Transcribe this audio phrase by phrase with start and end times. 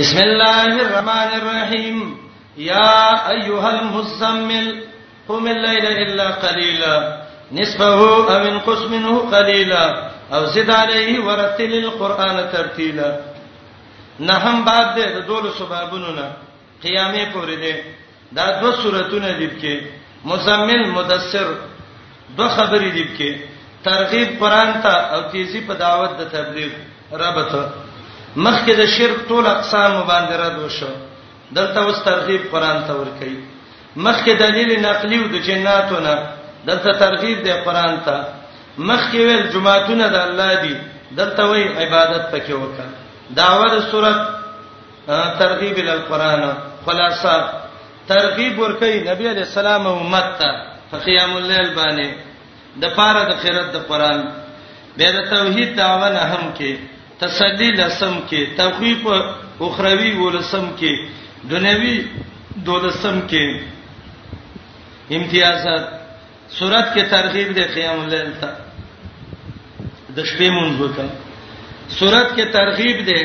[0.00, 1.96] بسم الله الرحمن الرحيم
[2.72, 3.00] يا
[3.34, 4.66] ايها المزمل
[5.28, 6.94] قم الليل الا قليلا
[7.52, 9.84] نصفه او انقص منه قليلا
[10.34, 13.10] او زد عليه ورتل القران ترتيلا
[14.28, 16.26] نهم بعد د دول سبابونو نه
[16.84, 17.74] قیامه پورې ده
[18.36, 19.74] دا دو سوراتونه دي کې
[20.30, 21.48] مزمل مدثر
[22.38, 23.30] دو خبرې دي کې
[23.84, 26.72] ترغیب قران ته او تیزی په دعوت د تبلیغ
[27.22, 27.85] ربته
[28.36, 30.90] مخکې د شرک ټول اقسام باندې رد وشو
[31.58, 33.36] دلته اوس ترغیب قران ته ورکړي
[33.96, 36.12] مخکې دلیل نقلی او د جناتونه
[36.68, 38.16] دلته ترغیب دی قران ته
[38.78, 40.74] مخکې ویل جمعهونه د الله دی
[41.20, 42.88] دلته وی عبادت پکې وکړه
[43.38, 44.28] داوا د سورۃ
[45.38, 46.42] ترغیب ال قران
[46.86, 47.36] خلاصہ
[48.10, 52.14] ترغیب ورکړي نبی علی السلام او امت ته قیام الليل باندې
[52.84, 54.20] د پاره د خیرت د قران
[54.98, 59.06] به د توحید داونه هم کې تسلی لسم کې تخویف
[59.68, 61.08] اخروی ولسم کې
[61.50, 61.98] دنیوي
[62.66, 63.60] دولسم کې
[65.18, 65.86] امتیازات
[66.58, 68.50] سورات کې ترغیب د قیام الليل ته
[70.16, 71.10] د شپې مونږ ته
[71.98, 73.22] سورات کې ترغیب ده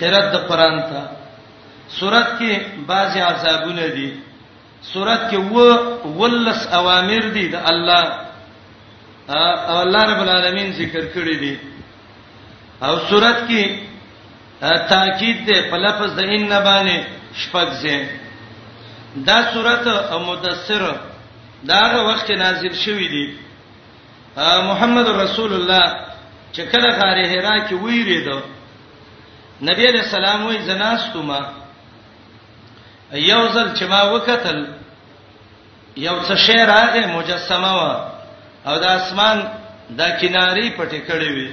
[0.00, 1.10] قرات د قران ته
[1.98, 4.08] سورات کې بعضي عذابونه دي
[4.92, 8.24] سورات کې و ولس اوامر دي د الله
[9.36, 11.52] او الله رب العالمین ذکر کړی دي
[12.84, 13.62] او صورت کې
[14.90, 16.96] تاکید ده په لفظ د ان باندې
[17.42, 18.08] شپږ ځای
[19.28, 20.82] دا صورت او مدثر
[21.70, 23.26] دا هغه وخت نازل شوې دي
[24.70, 25.84] محمد رسول الله
[26.54, 28.38] چې کله غار حرا کې ویریدو
[29.68, 31.40] نبی علیہ السلام وی زناستما
[33.12, 34.58] یو ځل چې ما وکتل
[36.06, 37.94] یو څه شی راغې مجسمه وا
[38.68, 39.38] او د اسمان
[39.98, 41.50] د کیناری پټې کړې وی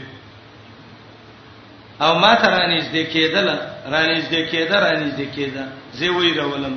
[2.00, 3.47] او ما ته رانیز دې کېدل
[3.92, 5.66] رانیز دې کېدل رانیز دې کېدل
[6.00, 6.75] زه وی راولم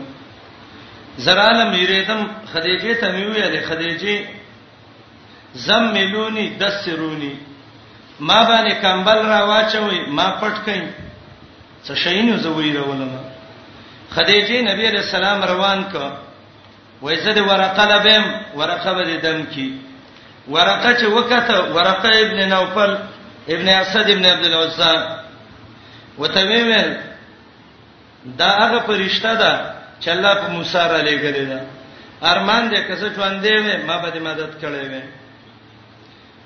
[1.25, 4.17] زراله میریدم خدیجه ته مې ویلې خدیجه
[5.67, 7.33] زم ملونی دسرونی
[8.21, 10.85] ما باندې کمبل را واچوي ما پټ کین
[11.85, 13.11] څه شین زه وی راولم
[14.15, 15.95] خدیجه نبی رسول الله روان ک
[17.03, 18.25] وې زه دې ورقه لبم
[18.59, 19.69] ورقه به دم کی
[20.49, 22.93] ورقه چې وکته ورقه ابن نوفل
[23.49, 24.95] ابن اسد ابن عبد العزا
[26.19, 26.71] وتمیم
[28.39, 31.61] دا هغه پرښتہ ده چې الله په موسی را لېګلې ده
[32.33, 35.03] ارمان دې کسه ژوندې مې ما به مدد کړې وې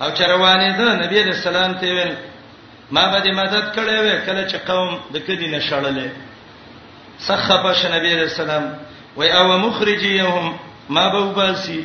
[0.02, 2.10] او چروانې ده نبی دې سلام ته وې
[2.90, 6.08] ما به مدد کړې وې کله چې قوم د کدی نشړلې
[7.18, 8.74] سخبش نبی دې سلام
[9.16, 11.84] وای او مخرجيهم ما به وباسي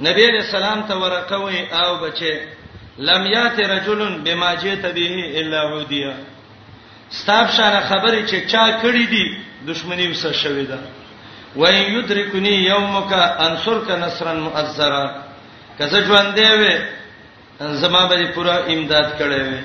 [0.00, 2.57] نبی دې سلام ته ورکوي او بچي
[2.98, 6.14] لم یات رجل بما جئت به الا عودیا
[7.10, 9.36] ستاب شانه خبره چې چا کړی دی
[9.66, 10.78] دښمنی وسه شوې ده
[11.56, 13.12] و ان یدرکنی یومک
[13.48, 15.14] انصرک نصرا مؤذرا
[15.78, 16.44] کزه ژوند دی
[17.60, 19.56] و زما به پورا امداد کړي و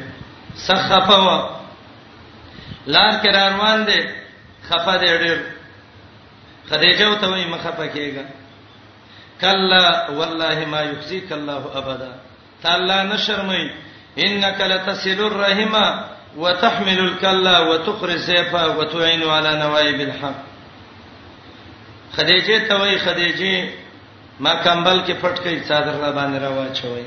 [0.56, 1.50] سخفوا
[2.88, 4.02] لار کې روان دي
[4.70, 5.40] خفه دې ډېر
[6.74, 8.26] خدیجه وته مخه پکېګا
[9.42, 12.14] کلا والله ما یخزیک الله ابدا
[12.64, 13.70] تعالی نه شرمای
[14.18, 15.86] انک لتصل الرحمه
[16.44, 20.36] وتحمل الكلا وتقري السيفا وتعين على نوائب الحق
[22.18, 23.70] خدیجه ته وای خدیجه
[24.40, 27.06] ما کمبل کې پټ کې صادر را باندې را واچوي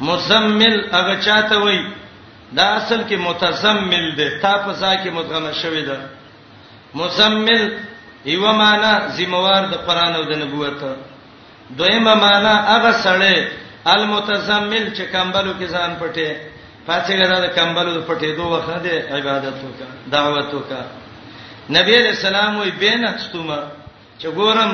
[0.00, 1.86] مزمل هغه چاته وای
[2.56, 5.98] دا اصل کې متزمل دی تا په ځا کې مدغمه شوی دی
[6.94, 7.62] مزمل
[8.24, 10.78] یو معنا ذمہوار د قران او د نبوت
[11.78, 13.50] دویمه معنا هغه سره
[13.92, 16.28] المتزمل چې کمبلو کې ځان پټي
[16.86, 20.80] فاصله د کمبلو د پټېدو وخت دی عبادت وکا دعوت وکا
[21.76, 23.58] نبی علیہ السلام وی بینستما
[24.20, 24.72] چې ګورم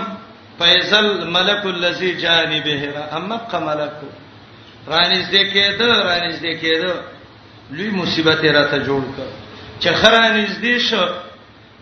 [0.58, 1.06] فیزل
[1.36, 3.94] ملک الذی جانبه را امق ملک
[4.92, 6.92] رانیز دې کېده رانیز دې کېده
[7.70, 9.26] لوی مصیبت را ته جوړ کړ
[9.80, 11.06] چې خرانیز دې شو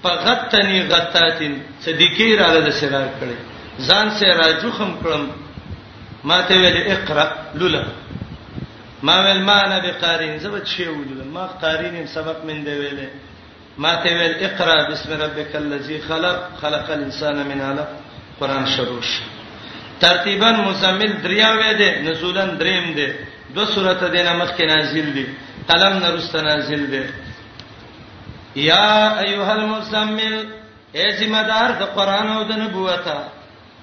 [0.02, 1.54] فغتنی غتاتن
[1.84, 3.40] صدیقی را له سره کړې
[3.88, 5.24] ځان سره راجو خم کړم
[6.24, 7.84] ما ته ویل اقرا لولا
[9.02, 13.08] ما ول ما نه بقارین زبد شی ولول ما قارین سبق من دی ویله
[13.78, 17.88] ما ته ویل اقرا بسم ربک الذی خلق خلق الانسان من علق
[18.40, 19.10] قران شروش
[20.00, 23.08] ترتیبا مزمل دریا وې ده نزولن دریم ده
[23.54, 25.26] دو سورته دینه مخکې نازل دي
[25.68, 27.02] قلم نرست نازل دي
[28.68, 30.34] یا ایها المزمل
[30.94, 33.18] اے ذمہ دار د قران او د نبوته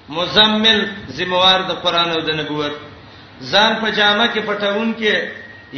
[0.08, 0.84] مزمل
[1.16, 2.72] ذمہوار د قران او د نبوت
[3.52, 5.30] ځان په جامه کې پټون کې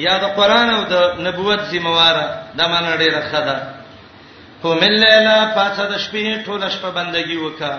[0.05, 2.17] یا د قران او د نبوت ذمہوار
[2.59, 3.57] د معنی ډیره خده
[4.63, 7.75] قوم الليل فاسد شپې ټول شپه بندگی وکا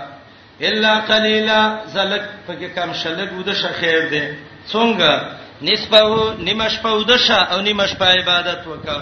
[0.70, 1.62] الا قليلا
[1.94, 4.24] زلک پکې کم شلګ ود شخیر دی
[4.72, 5.22] څنګه
[5.62, 9.00] نسبه نیمه شپه ود شه او نیمه شپه عبادت وکا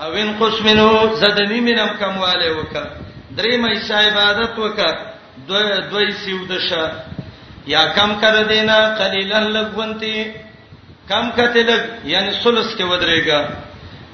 [0.00, 0.88] او ان قسمنو
[1.20, 2.84] زدنی منم کمواله وکا
[3.36, 4.92] درې مې شای عبادت وکا
[5.46, 6.84] دوی دوی سیو دشه
[7.72, 10.16] یا کم کر دینا قلیلن لغونتی
[11.08, 13.40] کم کته لګ یعنی سلس کې ودرېګا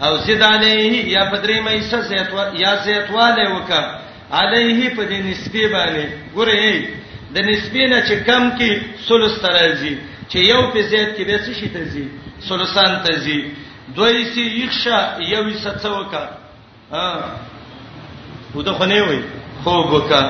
[0.02, 2.10] او زید علیه یا پدری مې سس
[2.64, 3.82] یا زیتواله وکا
[4.38, 6.04] علیه په دې نسبی باندې
[6.36, 8.70] ګوره د نسبی نه چې کم کې
[9.08, 9.94] سلس ترځي
[10.30, 12.04] چې یو په زیات کې به څه شي ترځي
[12.48, 13.40] سلسان ترځي
[13.96, 14.98] دوی سي یخشا
[15.32, 16.24] یو سڅ وکا
[16.92, 17.12] ها
[18.54, 19.20] وته خنه وي
[19.64, 20.22] خوب وکا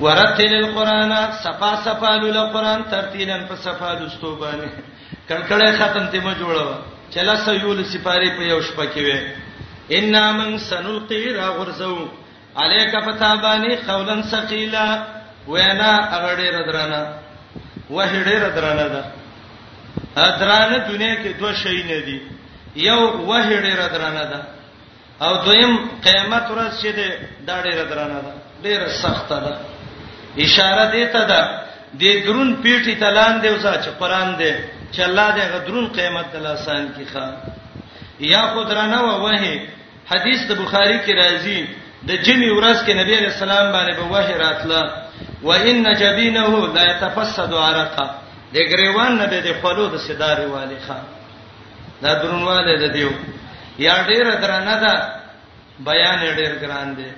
[0.00, 1.12] ورتل القرآن
[1.44, 4.68] صفا صفا لول قرآن ترتیلا په صفا لستو باندې
[5.28, 6.74] کړکړې ختم ته ما جوړو
[7.14, 11.98] چلا سيول سپاری په یو شپه کې وې ان من سنلقي را غرزو
[12.62, 14.86] عليك فتاباني قولا ثقيلا
[15.48, 17.14] وینا اغړې ردرانه
[17.90, 19.04] وهړې ردرانه ده
[20.22, 22.18] ادرانه دنیا کې دوه شی نه دي
[22.86, 24.42] یو وهړې ردرانه ده
[25.26, 28.32] او دویم قیامت ورځ چې ده دا ډېر ردرانه ده
[28.62, 29.73] ډېر سخت ده
[30.38, 31.40] اشاره دی ته ده
[32.00, 34.52] د درون پیټی تلان دی وسه چې قران دی
[34.92, 37.26] چې الله دې غدرون قیامت د لاسان کې ښا
[38.20, 39.44] یا خدرانه و وه
[40.10, 41.60] حدیث د بخاری کې راځي
[42.08, 44.82] د جمی ورځ کې نبی رسول الله باندې به وه راتله
[45.42, 48.06] و ان جبینه لا يتفسد عرقا
[48.54, 50.98] د ګریوان نه به د خپلو د صدارې والی ښا
[52.02, 53.10] دا درونواله ده دیو
[53.78, 54.94] یا ډیره درانه ده
[55.78, 57.10] بیان ډیر ګران دی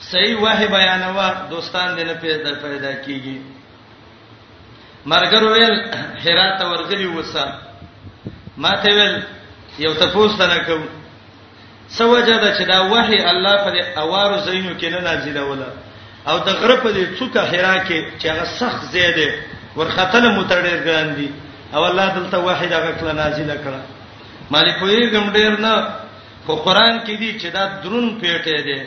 [0.00, 3.38] صحیح وه بیانوا دوستان دې نه پیدا پیدا کیږي
[5.06, 5.80] مرګر ویل
[6.26, 7.54] هرات ورغلی وسه
[8.56, 9.22] ما ته ویل
[9.78, 10.84] یو تفوس نه کوم
[11.88, 15.66] سوجد چې دا وحي الله په اوارو زینو کې نه نازله ولا
[16.28, 19.42] او د غره په دې څوکه حرا کې چې هغه سخت زیاده
[19.76, 21.28] ورختل متړیر ګران دي
[21.74, 23.80] او الله دلته واحد هغه کله نازله کړه
[24.50, 25.90] مالې په یې ګم ډیر نه
[26.46, 28.80] خو قران کې دي چې دا درون پیټه دي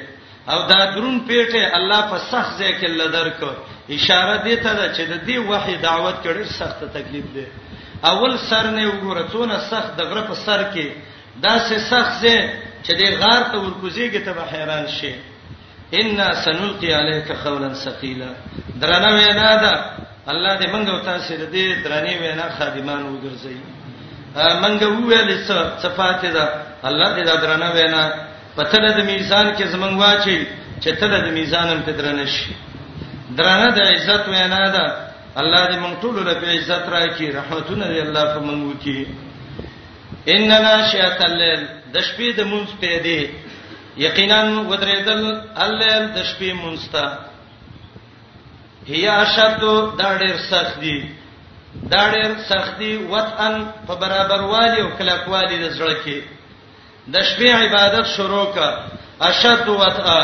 [0.53, 3.49] او دا درون پیټه الله په سخت ځای کې لدر کو
[3.97, 7.45] اشاره دی ته چې د دې وحي دعوت کړي سخت تکلیف دی
[8.11, 10.87] اول سر نه وګوره څونه سخت د غره په سر کې
[11.45, 12.39] دا سه سخت ځای
[12.85, 15.13] چې د غار ته ورکوزيږي ته حیران شي
[15.99, 18.31] ان سنلقي عليك قولا ثقيلا
[18.81, 19.73] درنه وینا ده
[20.31, 23.57] الله دې منګو تاسو دې درنه وینا خادمان وګرځي
[24.63, 26.45] منګو ویل څه صفات ده
[26.83, 28.03] الله دې درنه وینا
[28.57, 30.37] پته د میزان کې زمنګ واچي
[30.83, 32.53] چې ته د میزانم په درنه شي
[33.37, 34.83] درنه د عزت وینا ده
[35.41, 39.07] الله دې مونږ ټول له عزت راکړي رحمتونه دې الله په مونږ وکړي
[40.33, 41.61] اننا شیات الليل
[41.93, 43.21] د شپې د مونږ په دې
[44.05, 44.39] یقینا
[44.69, 45.21] ودرېدل
[45.65, 47.05] الليل د شپې مونږ ته
[48.87, 49.61] هي اشد
[49.99, 50.97] دا ډېر سخت دي
[51.93, 56.19] دا ډېر سخت دي وطن په برابر والی او کلاکوالی د زړه کې
[57.13, 58.67] د شپې عبادت شروع کا
[59.29, 60.19] اشد وتا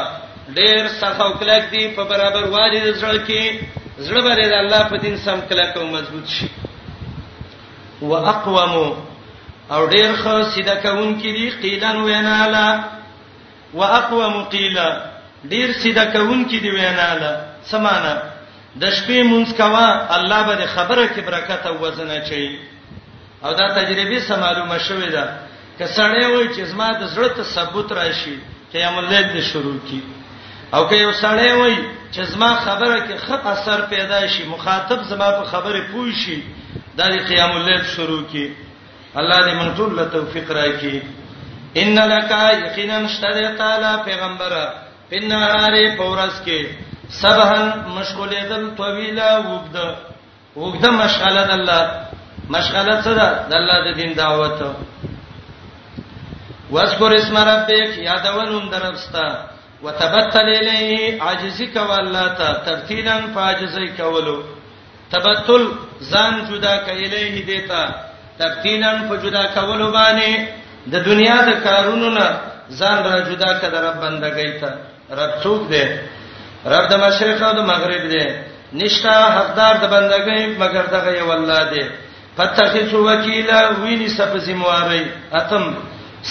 [0.55, 3.59] ډیر سخاو کلک دی په برابر والی د زړه کې
[4.07, 6.47] زړه باندې د الله په دین سم کلک او مضبوط شي
[8.09, 8.73] واقوم
[9.73, 12.67] او ډیر خو سیده کون کې دی قیلن وینالا
[13.73, 14.89] واقوم قیلا
[15.53, 17.33] ډیر سیده کون کې دی وینالا
[17.71, 18.13] سمانه
[18.81, 19.87] د شپې مونږ کوا
[20.17, 22.59] الله به خبره کې برکت او وزن اچي
[23.43, 25.25] او دا تجربه سم معلومه شوې ده
[25.79, 28.37] کسړې وای چې زما د زړه ته ثبوت راشي
[28.73, 30.01] قیام الليل دې شروع کی
[30.75, 31.77] او که یو سړې وای
[32.13, 36.37] چې زما خبره کې خط اثر پیدا شي مخاطب زما په خبره پوي شي
[36.97, 38.45] دا دې قیام الليل شروع کی
[39.23, 41.01] الله دې موږ ټول له توفیق راکړي
[41.81, 42.29] ان لک
[42.63, 44.63] یقینا شتری تعالی پیغمبره
[45.11, 46.67] پنهاره پورس کې
[47.23, 49.77] سبحان مشغولې دل طويلا وګد
[50.55, 52.01] وګد مشغله د الله
[52.49, 54.61] مشغله څه ده د الله د دین دعوت
[56.75, 59.27] واذكر اسم ربك یادونم دربستا
[59.83, 64.37] وتبتل الیه عاجزی کوا الله ته ترتیلا فاجزی کولو
[65.11, 65.63] تبتل
[66.11, 67.81] ځان جدا کایلیه دیتا
[68.39, 70.35] تبتیلا فجدا کولو باندې
[70.91, 72.27] د دنیا د کارونو نه
[72.79, 74.69] ځان را جدا کړه رب بندګی ته
[75.21, 75.85] رب څوک دی
[76.73, 78.25] رب د مشرق او د مغرب دی
[78.73, 81.83] نشتا حقدار د بندګۍ مگر دغه یو الله دی
[82.37, 85.05] فتخذ وکیلا ویني سپ زمواري
[85.39, 85.63] اتم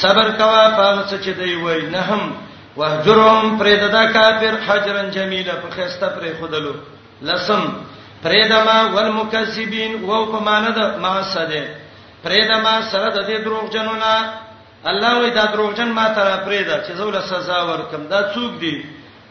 [0.01, 2.23] صبر کوا پاغه څه چې دی وای نه هم
[2.77, 6.73] وهجرهم پرېددا کافر حجرن جمیلا په خسته پرې خودلو
[7.29, 7.63] لسم
[8.25, 11.63] پرېدما والمکذبین وو په معنی د ما سده
[12.25, 14.15] پرېدما سره د دې دروغجنو نه
[14.91, 18.75] الله وی دا دروغجن ما تر پرېدا چې زول سزا ورکم دا څوک دی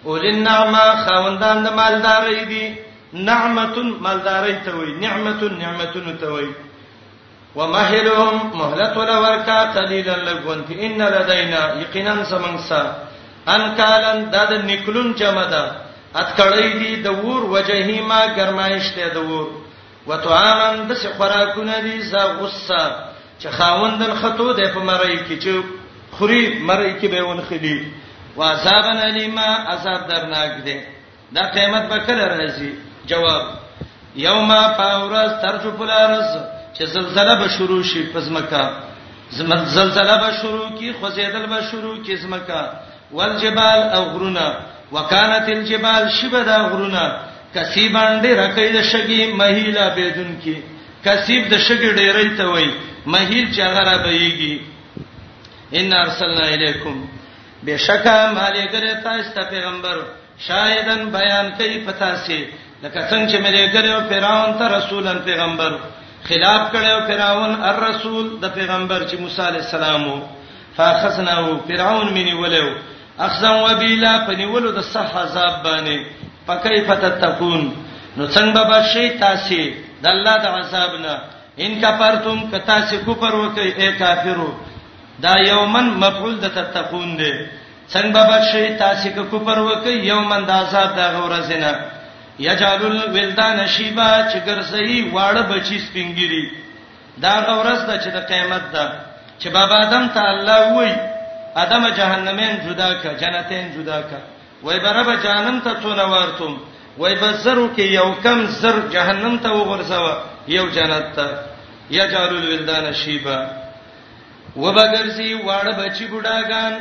[0.05, 2.65] اولین نعمه خوندان د مالداري دي
[3.13, 6.45] نعمتون مالداري ته وای نعمتون نعمتون ته وای
[7.55, 12.81] ومهلهم مهلت ولا ورکا قليلا لغونت ان لدينا یقینا سمنسا
[13.55, 15.63] ان کالن د د نکلون جمع ده
[16.21, 19.47] اتکړی دی د ور وجهی ما گرمایش ته د ور
[20.09, 22.81] وتعامن د سخراکونه دی ز غصه
[23.41, 25.53] چې خاوندن خطو د په مړی کې چې
[26.17, 27.77] خوري مړی کې به ون خلی
[28.37, 30.77] وعذابن الیما عذاب درناک دی
[31.35, 32.69] دا قیامت به کله راځي
[33.11, 33.43] جواب
[34.27, 36.31] یوما پاورس ترجو پلارس
[36.73, 38.63] چې زلزلہ به شروع شي پزمکا
[39.37, 42.63] زمد زلزلہ به شروع کی خوځیدل به شروع کی زمکا
[43.11, 44.47] والجبال او غرونا
[44.91, 47.05] وکانت الجبال شبدا غرونا
[47.55, 50.55] کسیبان دې راکې د شګي مهیلا بيدن کی
[51.05, 52.73] کسیب د شګي ډېرې ته وای
[53.05, 54.59] مهیل چغرا بهيږي
[55.79, 57.05] ان ارسلنا الیکم
[57.67, 59.97] بشکا مالګره تاسو ته پیغمبر
[60.47, 62.47] شاهدن بیان کوي پتا سي
[62.83, 65.77] لکه څنګه چې مې ګره فرعون ته رسولن پیغمبر
[66.27, 70.17] خلاف کړو فرعون الرسول د پیغمبر چې موسی عليه السلام وو
[70.77, 72.65] فاخذناه فرعون منی ولو
[73.27, 75.97] اخذن وبیلا پنیولو د صح عذاب باندې
[76.47, 77.61] فكيف تتقون
[78.17, 79.61] نو څنګه به شي تاسو
[80.03, 81.15] د الله د عذاب نه
[81.63, 84.51] ان کفرتم کتا سی کفر وکي اے کافرو
[85.23, 87.31] دا یومن مفعول د تتقون دی
[87.93, 91.73] څنګه به شي تاسو کفر وکي یومن د عذاب د غورزنه
[92.39, 96.43] یجعل الولدان شیبا چې ګرځي واړه بچی سپینګری
[97.19, 98.85] دا غورز ده چې د قیامت ده
[99.39, 100.95] چې بابا آدم ته الله وای
[101.55, 104.17] آدم جهنمین جدا کا جنتین جدا کا
[104.63, 106.57] وای برب جهنم ته څونه ورتم
[106.97, 110.15] وای بسرو کې یو کم زر جهنم ته وګرځوا
[110.47, 111.27] یو جنت ته
[111.89, 113.47] یجعل الولدان شیبا
[114.55, 116.73] وبګرځي واړه بچی بډاګان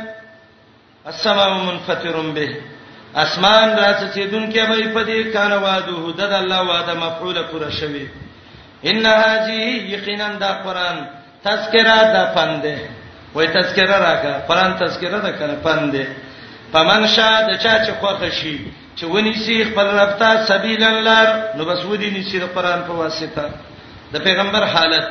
[1.05, 2.61] السماء منفطر به
[3.15, 7.69] اسمان راڅ چې دن کې به په دې کار وادو د الله وعده مفعوله پوره
[7.79, 8.05] شوي
[8.91, 9.53] ان هاذه
[9.95, 10.97] یقینا دا قران
[11.45, 12.77] تذکرہ دا پنده
[13.35, 16.05] وای تذکرہ راکا قران تذکرہ دا کنه پنده
[16.73, 18.55] پمن شاد چا چې خوخه شي
[18.97, 22.81] چې ونی سی خپل رب ته سبیل الله نو بس ودی نی سی د قران
[22.87, 23.45] په واسطه
[24.13, 25.09] د پیغمبر حالت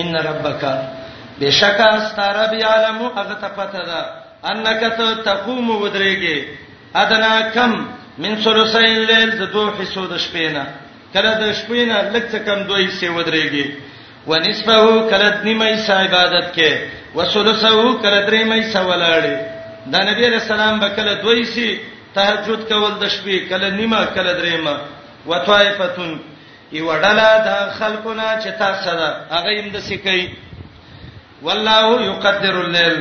[0.00, 0.64] ان ربک
[1.40, 4.02] بشکا استرب یعلم اغه ته پته ده
[4.48, 4.80] انک
[5.24, 6.38] تقوم ودرېږي
[7.02, 7.72] ادنا کم
[8.22, 10.64] من ثلثین لیل د دوه حصو د شپې نه
[11.14, 13.66] کله د شپې نه لږ څه کم دوی سي ودرېږي
[14.26, 16.72] ونصفه کله نیمه حصہ عبادت کې
[17.16, 19.36] وثلثه کله درې مې سوالاړي
[19.92, 21.68] د نبی رسول الله بکله دوی سي
[22.14, 24.80] تهجد کول د شپې کله نیمه کله درې ما
[25.26, 26.10] وطائفتون
[26.78, 30.34] یو ډله د خلقونه چې تاسو ده هغه هم د سکی
[31.42, 33.00] والله یقدر الليل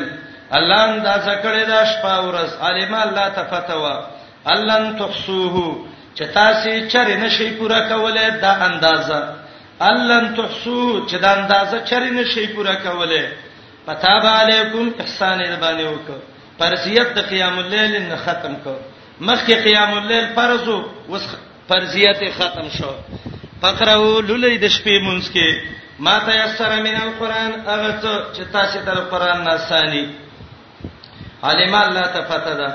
[0.57, 4.01] الله اندازه کړی دا شپه ورځ عالم الله تفتوا
[4.45, 5.77] الله تحسوه
[6.15, 9.19] چې تاسو چر نه شي پورا کوله دا اندازه
[9.89, 13.25] الله تحسو چې دا اندازه چر نه شي پورا کوله
[13.85, 16.07] پتاب علیکم احسان ربانه وک
[16.59, 18.73] فرضیت د قیام الليل نه ختم کو
[19.21, 20.83] مخکې قیام الليل فرض او
[21.69, 22.93] فرضیت ختم شو
[23.61, 25.59] فقرو لولې د شپې مونږ کې
[25.99, 30.05] ما تيسر من القران هغه څه چې تاسو ته قران ناساني
[31.43, 32.69] عالم الله تفتدا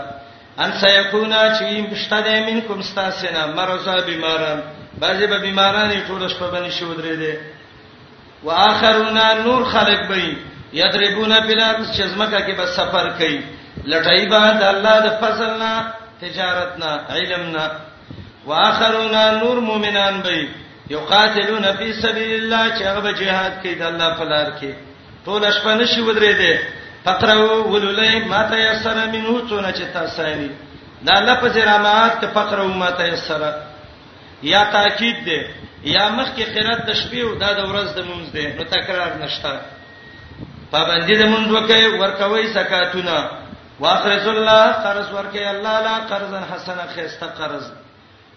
[0.64, 4.61] ان سيكون شي مشتد منكم استاسنا مرضا بیماران
[4.99, 7.35] بعضی به بیماران ټول شپه باندې شو درې دي
[8.44, 10.37] واخرون نور خلق بې
[10.73, 13.40] یضربون بلاد چزمکه کې بس سفر کوي
[13.87, 17.66] لټای به د الله د فضلنا تجارتنا علمنا
[18.47, 20.49] واخرون نور مؤمنان بې
[20.90, 24.66] یقاتلون فی سبیل الله چې هغه جهاد کوي د الله په لار کې
[25.26, 26.59] ټول شپه نشي ودرې دي
[27.04, 30.50] فقرو ولولای ما تیسر منه څونه چې تاسو یې
[31.08, 33.44] دا لفظ رامات ته فقرو ما تیسر
[34.52, 35.38] یا تاکید دی
[35.84, 39.61] یا مخکې قرات د شپې او دا د ورځ د مونږ دی نو تکرار نشته
[40.70, 43.18] پابندی د مونږ وکي ورکوي زکاتونه
[43.80, 47.70] واخرج الله قرض ورکي الله لا قرضا حسنا خيسته قرض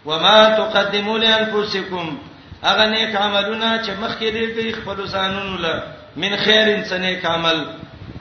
[0.06, 2.18] وما تقدموا لانفسکم
[2.64, 5.84] اغه نیک عملونه چې مخکې دی خپل ځانونو له
[6.18, 7.66] من خیر انسانیک عمل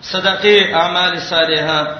[0.03, 1.95] صدقه اعمال صالحه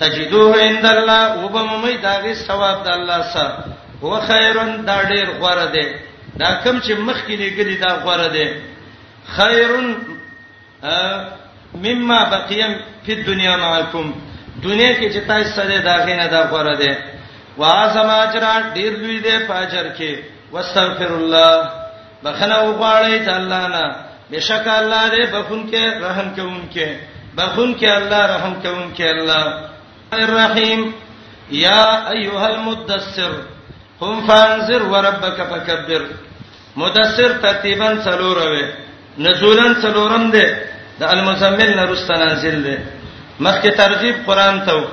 [0.00, 3.64] تجدوه عند الله وبممي داغه ثواب د الله سره
[4.02, 5.86] هو خیرن دا ډیر غوړه دی
[6.40, 8.60] دا کم چې مخ کې لګلی دا غوړه دی
[9.36, 9.86] خیرن
[11.74, 14.12] مما بقیم فی الدنیا معکم
[14.62, 16.94] دنیا کې چې تاسو سره داغه نه دا غوړه دی
[17.58, 18.44] واعظم اجر
[18.74, 20.12] ډیر لوی دی پاجر کې
[20.52, 21.70] واستغفر الله
[22.24, 23.96] بخنه وغواړی تعالی نه
[24.30, 26.88] بشک الله دې بخون کې رحم کوونکې
[27.40, 29.44] بخون کې الله رحم کوم کې الله
[30.18, 30.80] الرحیم
[31.64, 33.32] یا ایها المدثر
[34.00, 36.02] قم فانذر وربک فكبر
[36.82, 38.64] مدثر ترتیبا سلوروي
[39.26, 40.46] نزولن سلورم دي
[41.00, 42.76] د المزمل نرست نازل دي
[43.46, 44.86] مخکې ترغیب قران ته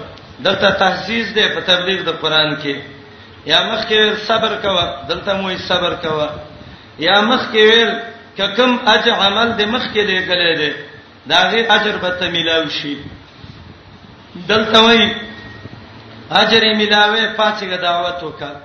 [0.45, 2.75] دلته تحسیز دي په تبلیغ د قران کې
[3.51, 6.29] یا مخکې صبر کوا دلته موي صبر کوا
[7.07, 7.91] یا مخکې ویل
[8.37, 10.71] ککم اج عمل د مخکې لګلې دي
[11.29, 12.97] داغه اجر به ته ملاوي شي
[14.49, 15.11] دلته وای
[16.31, 18.57] اجر یې ملاوي پاتې دعوت وکړه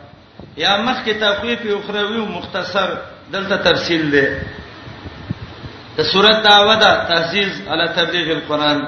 [0.57, 2.89] یا مخکې تخفیف او خروي او مختصر
[3.33, 4.27] دلته تفصیل دی
[5.97, 8.79] د سورۃ داوود تهذیز علی تبلیغ القرآن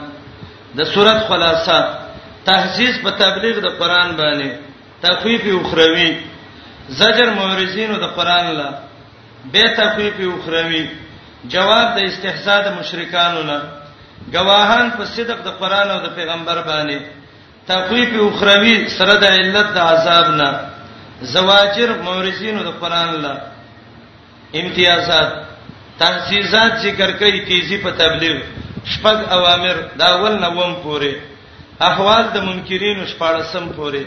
[0.76, 1.78] د سورۃ خلاصہ
[2.46, 4.46] تهذیز په تبلیغ د قرآن باندې
[5.06, 6.10] تخفیف او خروي
[6.88, 8.68] زجر مورزینو د قرآن لا
[9.52, 10.84] به تخفیف او خروي
[11.52, 13.58] جواب د استهزاء د مشرکانو نه
[14.34, 16.98] گواهان په صدق د قران او د پیغمبر باندې
[17.68, 20.50] تقویف اخروی سره د علت د عذاب نه
[21.34, 23.32] زواجر مورثینو د قران له
[24.60, 25.30] امتیازات
[25.98, 28.36] تحسیزات ذکر کوي تیزی په تبلیغ
[28.94, 31.12] شپږ اوامر دا ول نوم پوره
[31.88, 34.04] احوال د منکرین شپاړسم پوره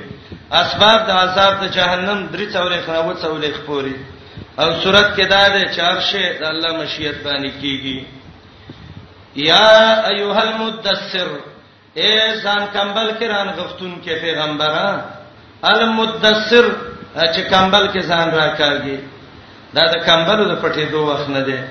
[0.62, 3.96] اسباب د عذاب د جهنم درې څورې خراوت څورې خپوري
[4.62, 8.06] او صورت کې دا ده چار شی د الله مشیت باندې کیږي
[9.36, 9.68] یا
[10.12, 11.28] ایها المدثر
[12.02, 12.12] اے
[12.44, 15.04] ځان کمبل کې ران غفتون کې پیغمبره
[15.74, 16.66] المدثر
[17.16, 18.98] چې کمبل کې ځان راکاږي
[19.76, 21.68] دا د کمبلو د پټې دوه وخت نه ده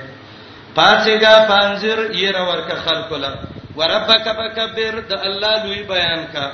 [0.79, 3.35] پاتېګا پانزر یې راورکه خلکو لا
[3.77, 6.47] وربک فکبر د الله لوی بیان کا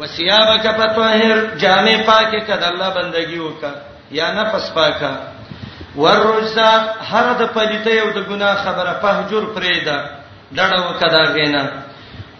[0.00, 3.70] وسیابک فطهر جامع پاکه کده الله بندگی وکا
[4.20, 5.36] یا نفس پاکه
[6.02, 6.70] ورجزا
[7.10, 9.98] هر د پلیته یو د ګناه خبره فهجر پرېدا
[10.56, 11.62] ډډه وکدا غینا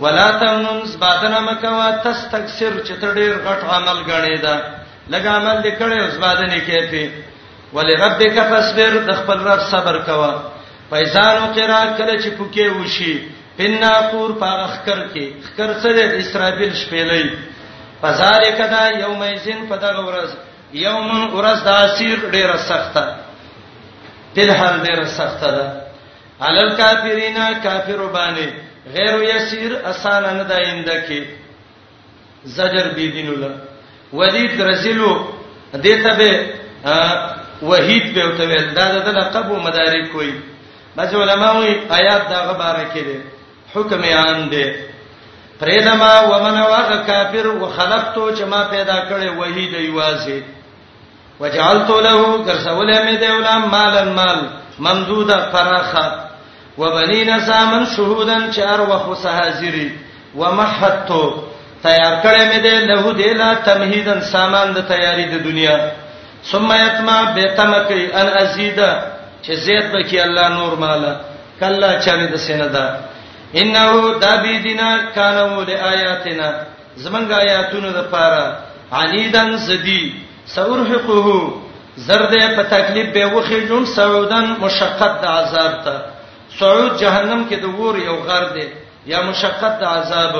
[0.02, 4.56] ولا تمنن زبادنا مکوا تستكثر چتړې غټ عمل غړې دا
[5.12, 7.04] لګ عمل دې کړې زبادنې کېته
[7.74, 10.32] ولربک فاصبر د خپل رب صبر کوا
[10.90, 13.14] پایزانو قرات کله چې پوکې وشي
[13.58, 17.26] پناپور پاغ خکر کې خکر سره اسرابیل شپېلې
[18.00, 20.30] فذالک دا یومئذین پدغه ورځ
[20.86, 23.04] یوم ورځ د اسیر ډیره سخته
[24.38, 25.66] تلحر ډیره سخته ده
[26.48, 28.46] علل کافرینا کافر باندې
[28.96, 31.24] غیر یسیر اسانه نه داینده کې
[32.56, 33.54] زجر بی دین الله
[34.20, 35.12] ولید رسلو
[35.86, 36.50] دته به
[37.70, 38.46] وحید به وته
[38.78, 40.34] دا د لقب او مدارک کوي
[40.96, 43.18] بس علماوی آیات دا غبره کړي
[43.74, 44.66] حکم عام دی
[45.62, 50.38] پرېدما ومن واغ کافر وخلقتو چې ما پیدا کړي وحید ایوازه
[51.40, 52.14] وجعلت له
[52.48, 54.38] ګرځولې مې دیولا مالن مال
[54.78, 56.06] ممدوده فراخه
[56.80, 59.88] وبنین سامن شهودن چار وخو سحازری
[60.34, 61.22] ومحتو
[61.82, 65.78] تیار کړې مې ده له دې لا تمهیدن سامان د تیاری د دنیا
[66.50, 68.90] ثم یتما بیتمکی ان ازیدا
[69.44, 71.12] چې زید بکی الله نور مالا
[71.60, 72.86] کلا چانه د سیندا
[73.60, 73.86] انه
[74.20, 76.50] دابی دینا کانو د آیاتنا
[77.02, 78.56] زمنګ آیاتونو د پاره
[78.92, 80.02] عنیدن زدی
[80.54, 81.52] سورهقه
[81.96, 85.94] زرد په تکلیف به وخی جون سعودن مشقت د عذاب ته
[86.60, 88.66] سعود جهنم کې د وور یو غر دی
[89.06, 90.36] یا مشقت د عذاب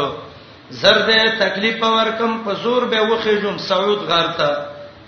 [0.81, 4.51] زرد تکلیف ورکم په زور به وخی جون سعود غر ته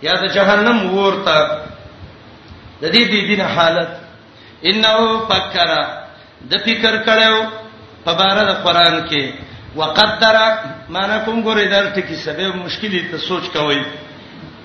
[0.03, 1.39] یا د جهنم وور ته
[2.81, 3.89] د دې د دین حالت
[4.63, 5.73] انه فکر
[6.51, 7.43] د فکر کړو
[8.05, 9.33] په بار د قران کې
[9.77, 10.35] وقدر
[10.89, 13.81] معنی کوم ګورې در ټکی سبب مشکلې ته سوچ کوئ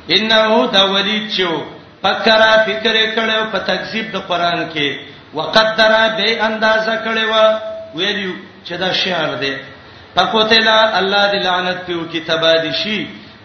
[0.09, 1.49] انه دا ولید چو
[2.01, 4.99] فکر فکر کړو په تکذیب د قران کې
[5.37, 7.45] وقدر به اندازه کړو
[7.95, 8.35] ویلو
[8.67, 9.53] چې دا شعر دی
[10.15, 12.97] پکوتلا الله دې لعنت پیو کی تبادی شي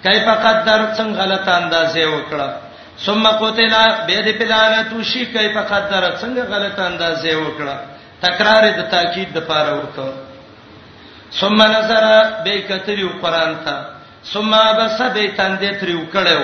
[0.03, 2.49] کیف قدر څنګه غلطه اندازې وکړه
[3.05, 7.77] ثم قوتلا به دې پلانتو شي کیف قدر څنګه غلطه اندازې وکړه
[8.27, 10.12] تکرار د تاکید د پاره وکړه
[11.40, 12.07] ثم نظر
[12.44, 13.75] به کتری قران ته
[14.33, 16.42] ثم ابس به تندې تریو کړو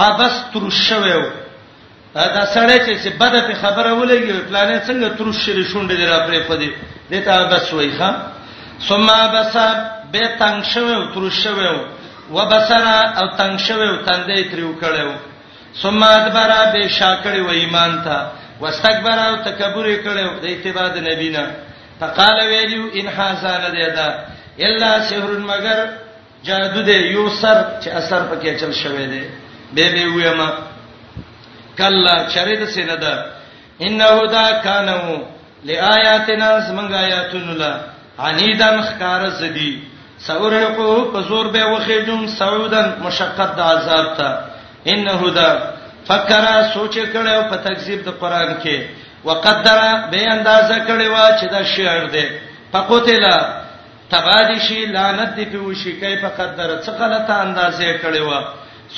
[0.00, 1.22] ابس تر شوو
[2.14, 6.68] دا سړی چې بده په خبره ولګي پلان څنګه تر شری شونډې درا پرې پدې
[7.10, 8.10] دته ابس وای ښا
[8.88, 9.56] ثم ابس
[10.12, 11.78] به تنگ شوو تر شوو
[12.36, 12.86] وبصر
[13.18, 15.10] او تنگ شوو تندې تریو کړو
[15.82, 18.16] ثم ادبر به شاکړې و ایمان ته
[18.60, 21.46] واستكبر او تکبر کړو د اتباع نبی نه
[22.00, 24.08] فقال ویلو ان هاذا لدا
[24.66, 25.78] الا سحر مگر
[26.46, 29.24] جادو دې یو سر چې اثر پکې چل شوی دی
[29.74, 30.48] به به ویما
[31.78, 33.14] کلا چرید سیندا
[33.86, 35.00] انه دا کانو
[35.68, 37.72] لآیاتنا زمنګ آیاتن لا
[38.28, 39.72] انیدن خکار زدی
[40.26, 44.28] سورهقو پزور به وخیجم سعودن مشقت د عذاب ته
[44.92, 45.50] انه دا
[46.08, 48.76] فکر سوچ کړو په تکذیب د قران کې
[49.24, 52.24] وقدر به اندازه کړو چې دا شعر دی
[52.72, 53.36] فقوتلا
[54.14, 58.32] تبادشي لعنت دی په وشي کای په قدر څه غلطه اندازې کړي و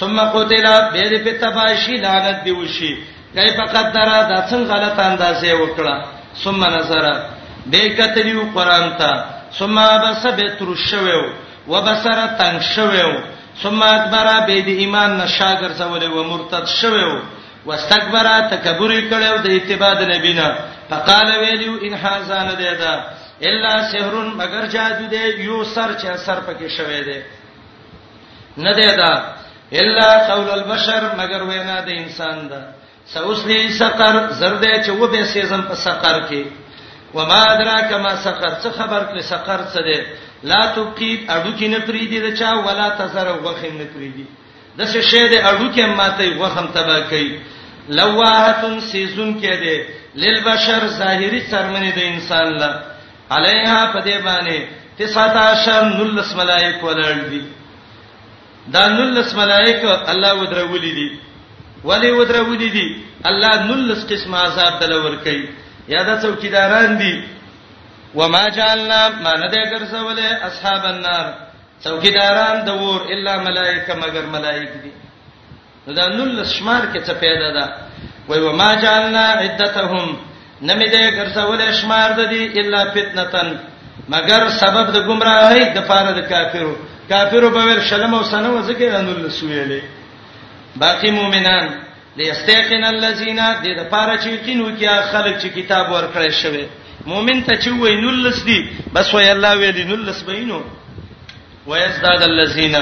[0.00, 2.92] ثم قتل به دې په تباشي لعنت دی وشي
[3.36, 5.98] کای په قدر دا څه غلطه اندازې وکړه
[6.44, 7.04] ثم نظر
[7.66, 9.10] به کتلیو قران ته
[9.58, 11.24] ثم بسبت رشویو
[11.68, 13.12] وبصر تنگ شویو
[13.62, 17.20] ثم اکبر به دې ایمان نشاګر زولې و مرتد شویو
[17.66, 20.48] واستكبر تکبر کړو د اتباع نبینا
[20.90, 22.94] فقال ویلو ان هاذا نه دیدا
[23.50, 27.18] الا سحرن مگر جادو دی یو سر چې سر پکې شوي دی
[28.64, 29.12] نه دی دا
[29.80, 32.60] الا قول البشر مگر وینا د انسان دا
[33.12, 36.44] سوسلی سقر زرد چې و به سیزن په سقر کې
[37.14, 40.06] وما ادراک ما سقر څه خبر کړي سقر څه دی
[40.52, 44.26] لا تقید اډو کې نه پری دی دا چا ولا تزر وغخم نه پری دی
[44.78, 47.28] د څه شی دی اډو کې ماته وغخم تبا کوي
[48.00, 49.84] لواحتن سیزن کې دی
[50.26, 52.90] للبشر ظاهری څرمنې د انسان لپاره
[53.32, 54.60] علیها پدې باندې
[55.00, 57.40] 19 نلس ملائکه ولړل دي
[58.74, 61.08] دا نلس ملائکه الله ودرولې دي
[61.90, 62.86] ولی ودرولې دي
[63.30, 65.48] الله نلس قسم عذاب دلور کوي
[65.88, 67.14] یا دا څوکیداران دي
[68.14, 71.32] وما جعلنا ما ندې ګرځولې اصحاب النار
[71.84, 74.92] څوکیداران د ور الا ملائکه مگر ملائکه دي
[76.00, 77.74] دا نلس شمار کې څه پیدا ده
[78.28, 80.31] وای وما جعلنا عدتهم
[80.66, 83.48] نمې دې ګرځولې شمار د دې الا فتنتن
[84.12, 86.74] مگر سبب د گمراهۍ د پاره د کافرو
[87.10, 89.80] کافرو په ور شلم او سنه وځکه انول سویلې
[90.82, 91.66] باقی مؤمنان
[92.18, 96.64] ليستيقن الذين دې د پاره چې یقینو کیا خلک چې کتاب ورکړی شوی
[97.10, 98.60] مؤمن ته چې وای نولس دي
[98.94, 100.60] بس وای الله ویل نولس بینو
[101.66, 102.76] ويزداد الذين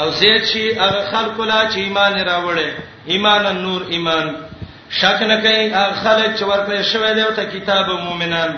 [0.00, 2.68] او زید شي هغه خلکو لا چې ایمان راوړي
[3.12, 4.26] ایمان نور ایمان
[4.90, 8.56] شک نه کوي هغه خلک چې ورته شوه دی او ته کتاب مؤمنان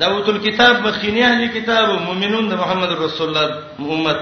[0.00, 4.20] داوتل کتاب مخینه اهل کتاب مؤمنون د محمد رسول الله محمد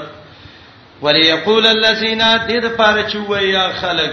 [1.03, 4.11] وليقول الذين تد پارچوي یا خلک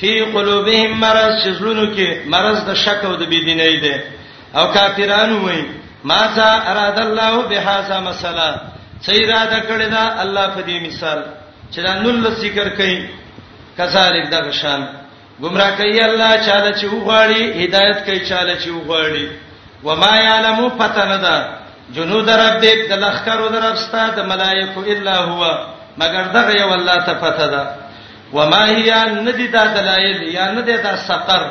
[0.00, 3.94] فی قلوبهم مرض شزلونو کې مرض د شک او د بيدینۍ دی
[4.54, 5.64] او کافرانو وایي
[6.04, 8.60] ما ذا اراد الله بهذا مساله
[9.06, 11.24] څه اراده کړی دا الله په دې مثال
[11.72, 13.08] چې دا نل ذکر کوي
[13.78, 14.88] کذالک دا شان
[15.42, 19.26] گمراه کوي الله چاله چې وغواړي هدایت کوي چاله چې وغواړي
[19.86, 21.36] و ما یعلمو پتندا
[21.94, 25.42] جنود ربک د لخر دربستا د ملائکه الا هو
[26.00, 27.66] مگر دغه یو الله ته پته ده
[28.32, 28.90] و ما هي
[29.28, 31.44] ندی دا دلایل یا ندی دا سقر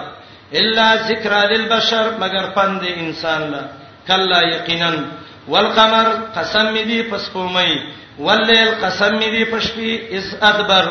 [0.59, 3.59] الا ذکر للبشر مگر پند انسان لا
[4.07, 4.91] کلا یقینا
[5.47, 7.77] والقمر قسم دی پسپومای
[8.19, 10.85] واللیل قسم دی پشپی اس ادبر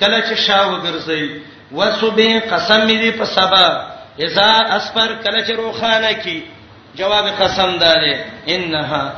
[0.00, 1.40] کله چې شاو ګرځي
[1.72, 3.68] وسبه قسم می دی په سبا
[4.18, 6.44] اذا اسفر کله چې روخانه کی
[6.94, 9.12] جواب قسم داله انها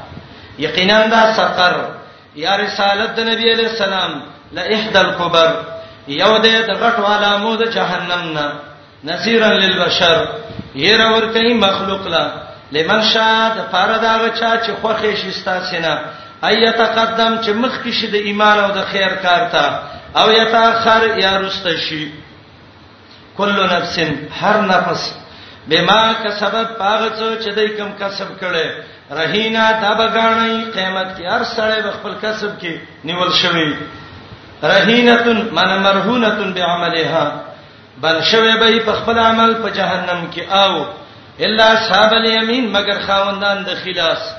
[0.58, 1.80] یقینا دا سقر
[2.34, 4.12] یا رسالت د نبی علیہ السلام
[4.52, 5.50] لا احدى الكبر
[6.08, 8.52] یو دې د غټ والا مو د جهنم نه
[9.04, 10.26] نذیرا للبشر
[10.76, 12.24] ير اور کوي مخلوق لا
[12.72, 15.98] لمن شاء د فردا غچا چې خوخه شيستا سينه
[16.44, 19.66] ايته قدم چې مخ کې شي د ایمان او د خیر کار تا
[20.16, 22.08] او یتاخر یا رستشی
[23.38, 23.98] کل نفس
[24.42, 25.02] هر نفس
[25.70, 28.66] بما کسبت پاغڅو چې دای کوم کسب کړي
[29.18, 32.72] رهینا تابګانی قیامت کې هر سړی خپل کسب کې
[33.04, 33.74] نیول شوی
[34.70, 37.40] رهینتن من مرهونتن بعملها
[38.06, 40.86] بل شوی به په خپل عمل په جهنم کې آو
[41.46, 44.32] الا اصحاب الیمین مگر خاوندان د خلاص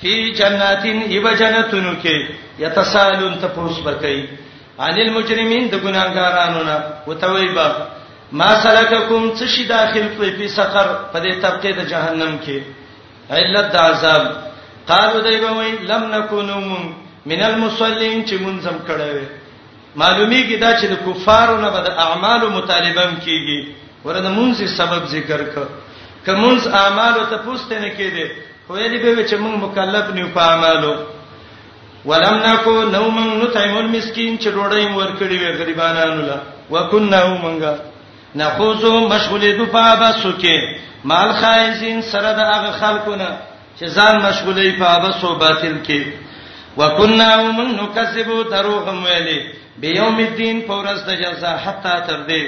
[0.00, 2.32] فی جناتین ایو جنتونو کې
[2.64, 4.16] یتسالون تپوس بکای
[4.78, 6.78] عن المجرمین د ګناګارانو نه
[7.10, 7.68] وتویبا
[8.32, 12.58] ما سلککم تشی داخل کوي په سقر په دې طبقه د جهنم کې
[13.30, 14.22] علت د عذاب
[14.88, 16.60] قالو دایبه وای لم نکونو
[17.30, 19.24] من المصلین چې منځم کړه
[20.02, 23.68] معلومی کی دا چې د کفارو نه بد اعمال مطالبم کیږي
[24.04, 25.56] ورته مونږه سبب ذکر ک
[26.26, 28.26] کمنز اعمال ته پوښتنه نه کیده
[28.66, 30.94] خو یې به چې مونږ مکلف نیو په اعمالو
[32.04, 36.38] ولم نکو نومن نطعم المسکین چې ډوډۍ ورکړي وي غریبانو لا
[36.70, 37.94] وکنه مونږه
[38.40, 40.56] نخوزو مشغولې دو په باسو کې
[41.10, 43.28] مال خایزین سره د هغه خلقونه
[43.78, 46.04] چې ځان مشغولې په باسو باطل کې
[46.80, 49.40] وکنا ومن نکذبو دروغم ویلې
[49.80, 52.42] بيوم الدين فورز د جزا حتا تر دې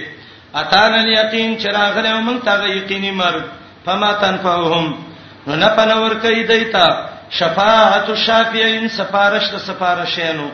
[0.60, 3.42] اتان الیقین چراغله ومن تغه یقیني مرګ
[3.86, 4.98] فما تنفعهم
[5.46, 6.86] نو نه پنور کوي دیتا
[7.38, 10.48] شفاعت الشافعین سفارش ته سفارشینو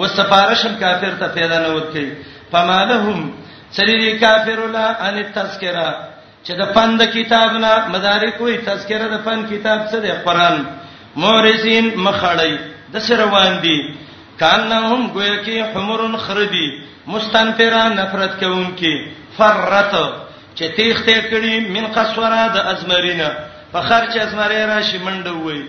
[0.00, 2.06] و سفارشم کافر ته پیدا نه ورکي
[2.52, 3.30] فما لهم
[3.76, 5.92] سریری کافر لا ان تذکرہ
[6.46, 10.62] چې د پند کتاب نه مدارک وي تذکرہ د پند کتاب څه دی قران
[11.22, 12.58] مورسین مخړی
[12.94, 13.78] د سر روان دي
[14.42, 16.66] کانهم گویا کې حمرن خردی
[17.12, 19.94] مستنفرا نفرت کوونکې فرت
[20.54, 23.30] چې تیخته کړي من قصورا د ازمرینه
[23.72, 25.64] په خرچ ازمری راشي منډه وي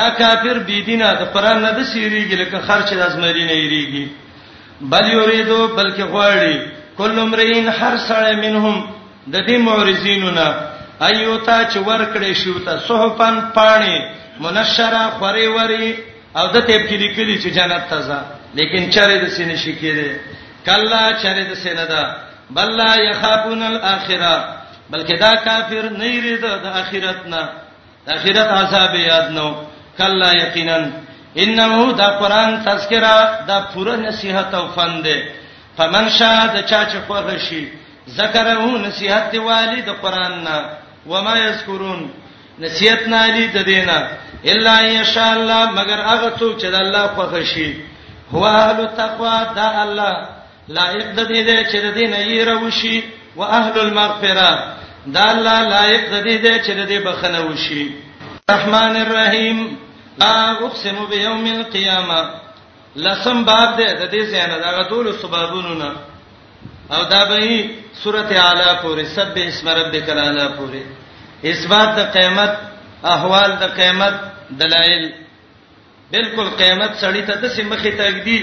[0.00, 4.06] دا کافر بيدینه د قران نه د سیریږي لکه خرچ د ازمرینه یریږي
[4.94, 8.76] بل یریدو بلکې غواړي کل امرئین هر سړی منهم
[9.32, 10.46] د دې مورزینونه
[11.08, 13.94] ایوتا چې ورکړې شو ته صحفن پانی
[14.46, 15.92] منشره خوري وری
[16.36, 18.18] او د ته کې لیکلي چې جنت ته ځه
[18.54, 20.20] لیکن چرې د سینې شکیره
[20.66, 22.16] کلا چرې د سینې ده
[22.58, 24.34] بل لا یخافون الاخره
[24.92, 27.48] بلکې دا کافر نه یریده د اخرت نه
[28.06, 29.48] د اخرت عذاب یاد نو
[29.98, 30.76] کلا یقینا
[31.46, 33.16] انه دا قران تذکرہ
[33.48, 35.18] دا پوره نصیحت او فند ده
[35.78, 37.68] فمن شاء د چا چې خوښ شي
[38.20, 40.56] ذکره نصيحت دی والد قران نا
[41.10, 42.00] وما یذکرون
[42.62, 43.98] نصیحت نه لید دینه
[44.54, 47.76] الا ان شاء الله مگر هغه څوک چې د الله خوښ شي
[48.32, 50.28] هو اهل التقوا دا الله
[50.80, 52.98] لایق د دې چې د دین یې روشي
[53.36, 54.74] او اهل المغفره
[55.18, 57.90] دا الله لایق د دې چې د دې بخنه وشي
[58.50, 59.64] الرحمن الرحیم
[60.18, 62.20] لا اقسم بيوم القيامه
[63.04, 65.90] لسم باب ده د دې څنګه دا غتول سبابونو نه
[66.96, 67.70] او دا به
[68.02, 70.82] سورته اعلی پورې سب اسم ربک الاعلی پورې
[71.52, 72.52] اثبات د قیامت
[73.14, 74.14] احوال د قیامت
[74.62, 75.04] دلایل
[76.12, 78.40] بالکل قیامت سړی ته د سیمخې تګدی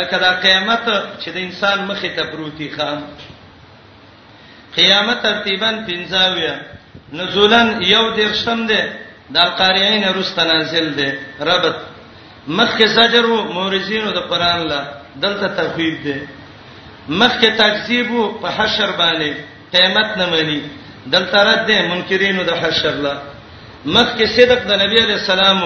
[0.00, 0.82] لکه دا قیامت
[1.20, 3.00] چې د انسان مخې ته پروتي خام
[4.76, 6.54] قیامت ترتیبا پنځاویا
[7.18, 8.92] نزولن یو دیرشم ده
[9.34, 11.18] د قاریین رست نازل ده
[11.48, 11.76] ربط
[12.48, 14.80] مخک زجر او مورزینو د قران لا
[15.22, 16.16] دلته تخفیف دی
[17.20, 18.08] مخک تکذیب
[18.42, 19.30] په حشر باندې
[19.72, 20.60] قیامت نه مانی
[21.12, 23.14] دلته رد دی منکرینو د حشر لا
[23.96, 25.60] مخک صدق د نبی علی السلام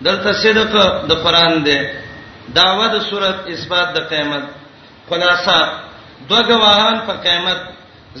[0.00, 0.72] دلته صدق
[1.08, 1.78] د قران دی
[2.54, 4.44] داوا د صورت اثبات د قیامت
[5.08, 5.58] خلاصہ
[6.28, 7.58] دو گواهان په قیامت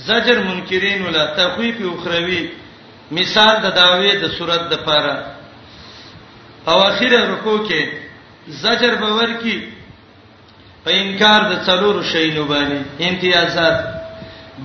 [0.08, 2.42] زجر منکرین ولا تخویف او خروی
[3.12, 5.16] مثال د داوی د صورت د پاره
[6.68, 7.80] او اخیره رکوع کې
[8.62, 9.58] زجر به ورکی
[10.84, 13.76] په انکار د څلورو شیانو باندې امتیازات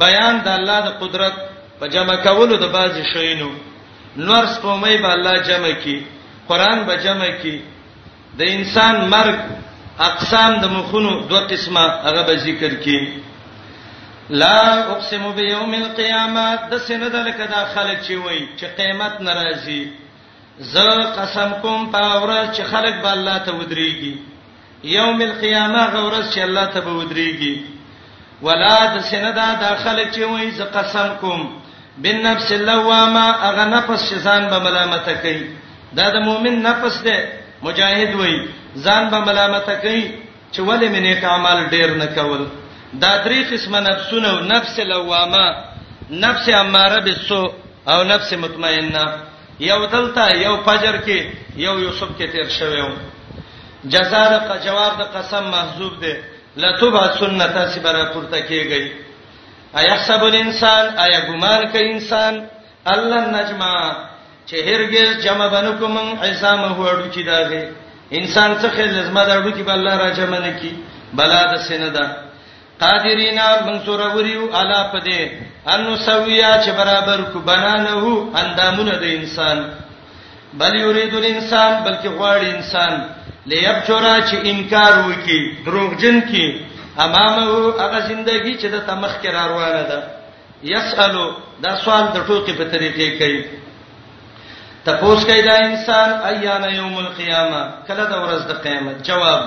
[0.04, 1.34] بیان د الله د قدرت
[1.80, 3.50] په جمع کولو د بازي شیانو
[4.28, 5.98] نور سپومې به الله جمع کی
[6.50, 7.56] قران به جمع کی
[8.40, 9.40] د انسان مرګ
[10.10, 13.00] اقسام د مخونو دوه قسمه هغه به ذکر کی
[14.42, 14.60] لا
[14.94, 19.84] اقسم بيوم القيامه د سند لکه دا خلک چی وای چې قیامت ناراضي
[20.74, 20.76] ز
[21.18, 24.14] قسم کوم په ورځ چې خلک به الله ته ودرېږي
[24.98, 27.56] یوم القیامه غورز چې الله ته به ودرېږي
[28.48, 31.42] ولاد سندا داخله چې وایي ز قسم کوم
[32.04, 35.46] بالنفس اللوامه هغه نفس چې ځان به ملامت کوي
[35.98, 37.20] دا د مؤمن نفس دی
[37.68, 38.40] مجاهد وایي
[38.86, 40.14] ځان به ملامت کوي
[40.52, 42.48] چې ولې مې نیک اعمال ډیر نه کول
[42.94, 45.48] دا درې قسمه نفسونه نفس لوامه
[46.28, 47.50] نفس اماره بالسوء
[47.92, 49.29] او نفس مطمئنه
[49.60, 51.20] یو دلته یو فجر کې
[51.66, 52.90] یو یوسف کې تیر شوی و
[53.94, 56.14] جزاء د جواب د قسم محذوب دی
[56.62, 58.92] لتبع سنت سبرا پورته کیږي
[59.80, 62.42] ایحسب الانسان ایا ګمان کوي انسان
[62.94, 63.74] الله نجما
[64.50, 65.96] چې هرګز جمع بنکم
[66.28, 67.64] عظام هوړو چې داږي
[68.20, 70.72] انسان څخه لازمه دا وړو چې بل الله را جمع نکي
[71.20, 72.08] بلا د سیندا
[72.84, 75.22] قادرینا منصور وریو الا پدې
[75.74, 78.04] انو سویا چې برابر کو بنانه
[78.42, 79.58] اندامونه د انسان
[80.60, 82.94] بل یرید الانسان بلکې غواړي انسان
[83.52, 86.46] لیبچورا چې انکار وکي دروغجن کی
[87.06, 87.46] امامه
[87.82, 90.04] هغه زندگی چې د تمخ کې روانه ده
[90.72, 91.26] یسالو
[91.66, 93.46] دا سوال د ټوکی په طریقې کوي
[94.86, 99.42] تپوس کوي دا انسان ایانا یوم القیامه کله د ورځ د قیامت جواب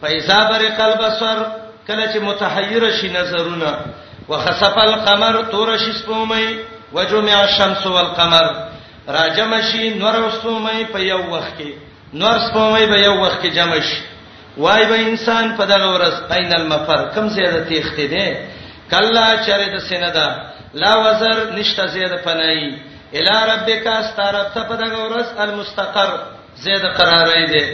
[0.00, 1.50] فایذا بر قلب سر
[1.86, 3.72] کله چې متحیر شي نظرونه
[4.28, 6.56] وخسف القمر تور شي سپومې
[6.92, 8.46] وجمع الشمس والقمر
[9.16, 11.68] راجم شي نور سپومې په یو وخت کې
[12.22, 14.02] نور سپومې په یو وخت کې جمع شي
[14.62, 18.26] وای به انسان په دغه ورځ عین المفر کم زیاده تیخت دی
[18.90, 20.28] کلا چره د سیندا
[20.82, 22.66] لا وزر نشته زیاده پنای
[23.20, 26.12] الی ربک استرب ته په دغه ورځ المستقر
[26.62, 27.64] زیاده قرارای دی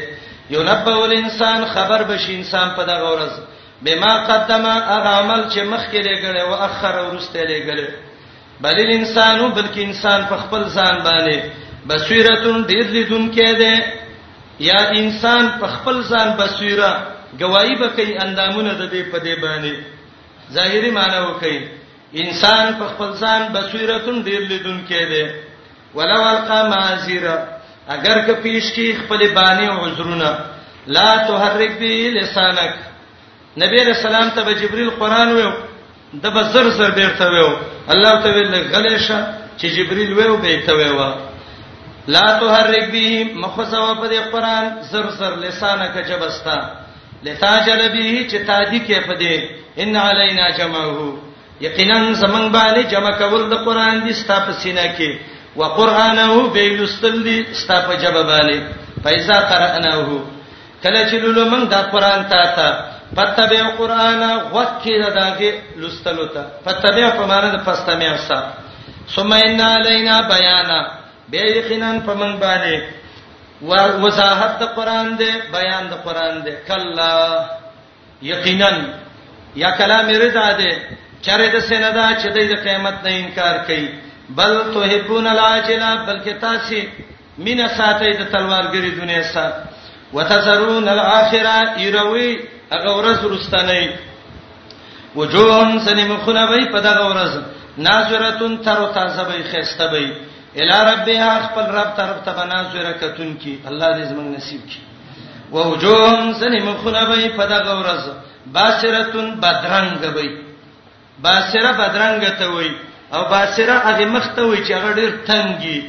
[0.50, 5.98] یو نبه الانسان خبر بشي انسان په دغه ورځ بما قدم هغه عمل چې مخکې
[6.08, 7.88] لګړې او اخر ورسته لګړې
[8.60, 11.38] بل الانسان بلکې انسان په خپل ځان باندې
[11.90, 13.84] بصیرتون ډیر لیدون کې ده
[14.60, 16.90] یا انسان په خپل ځان بصیره
[17.40, 19.74] گواہی به کوي اندامونه د دې په دې باندې
[20.52, 21.58] ظاهري معنی وکړي
[22.22, 25.34] انسان په خپل ځان بصیرتون ډیر لیدون کې ده
[25.94, 27.36] ولو القا معذره
[27.94, 30.38] اگر که پیش کی خپل باندې عذرونه
[30.86, 32.74] لا تحرک به لسانک
[33.62, 35.52] نبی رسول الله ته جبريل قران ویو
[36.22, 37.50] د بزر زر بیرته ویو
[37.92, 39.18] الله تعالی غلیشه
[39.58, 40.98] چې جبريل ویو به ته ویو
[42.14, 43.06] لا تحرک به
[43.44, 46.58] مخسوا په قران زر زر لسانه کې جبستا
[47.26, 49.40] لتاجل به چې تادی کې په دې
[49.82, 51.18] ان علینا جمعه
[51.66, 55.18] یقینا زمون باندې جمع کول د قران دي ستا په سینه کې
[55.62, 58.60] وقرانه به یستل دي ستا په جبه باندې
[59.04, 60.20] پیسې قرانه
[60.82, 62.70] کله چې لولو موږ د قران ته ته
[63.16, 68.40] فتبع قران وکید داګه لستلو ته فتبع په معنا د پستمع سا
[69.14, 70.78] ثم ان علینا بیانا
[71.30, 72.74] به یقینن په من باندې
[74.04, 77.14] وضاحت د قران دی بیان د قران دی کلا
[78.32, 78.70] یقینا
[79.62, 80.70] یا کلام رضا دی
[81.22, 83.88] چرې د سیندا چې د قیامت نه انکار کوي
[84.40, 86.82] بل توحبون العاجله بلکې تاسو
[87.48, 89.54] مینا ساتي د تلوارګری دنیا سات
[90.14, 92.32] وتزرون الاخره يروي
[92.72, 93.98] هغه ورځ ورستنه
[95.16, 97.34] وجوهن سلیم خنوی په دغه ورځ
[97.86, 100.12] ناظرتون تر تازه به خسته به
[100.60, 104.80] الی ربها خپل رب طرف ته ناظره کتون کی الله دې زمنګ نصیب کی
[105.52, 108.02] وجوهن سلیم خنوی په دغه ورځ
[108.46, 110.30] باسرتون بدرنګ به
[111.22, 112.70] باسره بدرنګ ته وای
[113.14, 115.80] او باسره هغه مخ ته وای چې هغه ډیر تنګي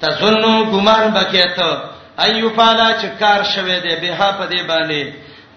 [0.00, 1.70] تظنو ګمان بکې ته
[2.18, 5.02] ایو پالا چې کار شوه دې به په دې باندې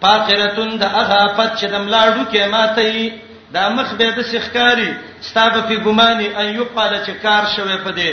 [0.02, 3.12] فاقرتون د هغه پد چې دم لاړو کې ماتې
[3.56, 4.92] دا مخ به د سخکاری
[5.28, 8.12] ستابه په ګماني ان یو قال چې کار شوه په دې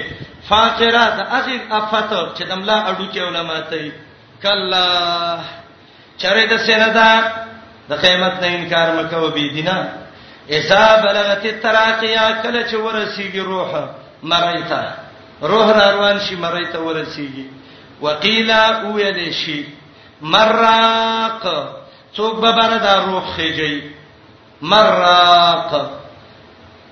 [0.48, 3.92] فاقره د هغه افات چې دم لا اډو کې علما ته
[4.42, 4.82] کلا
[6.22, 7.12] چرې د سیندا
[7.88, 9.78] د قیامت نه انکار مکو بي دینه
[10.58, 13.70] اذا بلغت التراقيا کله چې ورسیږي روح
[14.22, 14.82] مرایتا
[15.50, 17.44] روح را روان شي مرایتا ورسیږي
[18.00, 19.60] وقيلا ویل شي
[20.20, 21.44] مراق
[22.16, 23.74] څوک به بردا روح خېږي
[24.70, 25.70] مراق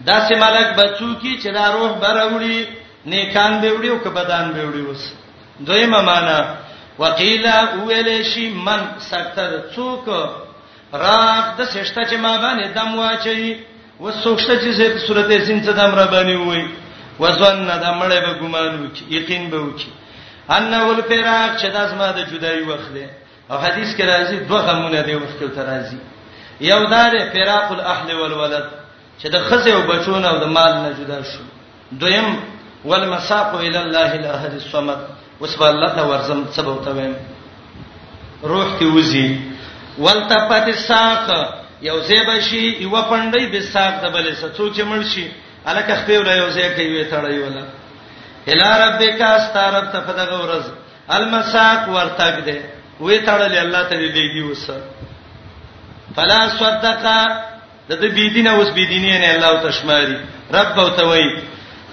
[0.06, 2.58] دا سه ملک بچو کی چې دا روح براوړي
[3.12, 5.02] نیکان به وړي او کبدان به وړي وس
[5.66, 6.38] دویمه معنا
[7.00, 7.56] وقیلا
[7.86, 10.06] ویل شي من ستر څوک
[11.04, 13.48] راق د سشته چې ما باندې دم واچي
[14.02, 16.64] وسوخته چې زه صورت سین څه دم را باندې وای
[17.20, 19.88] وزن د مړې به ګمان وکي یقین به وکي
[20.56, 23.06] ان ول فراق چې داس ما د جدای وخت دی
[23.50, 25.98] او حدیث کې راځي دوه غمونه دی اوس کې راځي
[26.60, 28.64] یو دار فراق الاهل والولد
[29.20, 31.44] چې د خزه او بچونه او د مال نه جدا شو
[31.92, 32.28] دویم
[32.84, 34.98] والمساق الى الله الاحد الصمد
[35.40, 37.14] اوس په الله ته ورزم سبب ته ویم
[38.44, 39.40] روح ته وزي
[39.98, 41.28] والتفت الساق
[41.82, 45.28] یو زیبشي یو پندای به ساق د بلې سڅو چې مرشي
[45.66, 47.62] الکه خپل یو زی کوي تړای ولا
[48.52, 50.64] الی ربک استرب تفدغ ورز
[51.10, 54.66] المساق ورتګ ده وې تړلې الله ته دیږي اوس
[56.16, 57.20] فلا صدقا
[57.90, 60.18] د دې بيدینه اوس بيدینه نه الله تشماري
[60.56, 61.28] رب او توي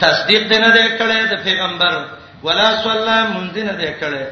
[0.03, 1.93] تصدیق دینه دې کړه د پیغمبر
[2.45, 4.23] ولا صلی مون دینه دې کړه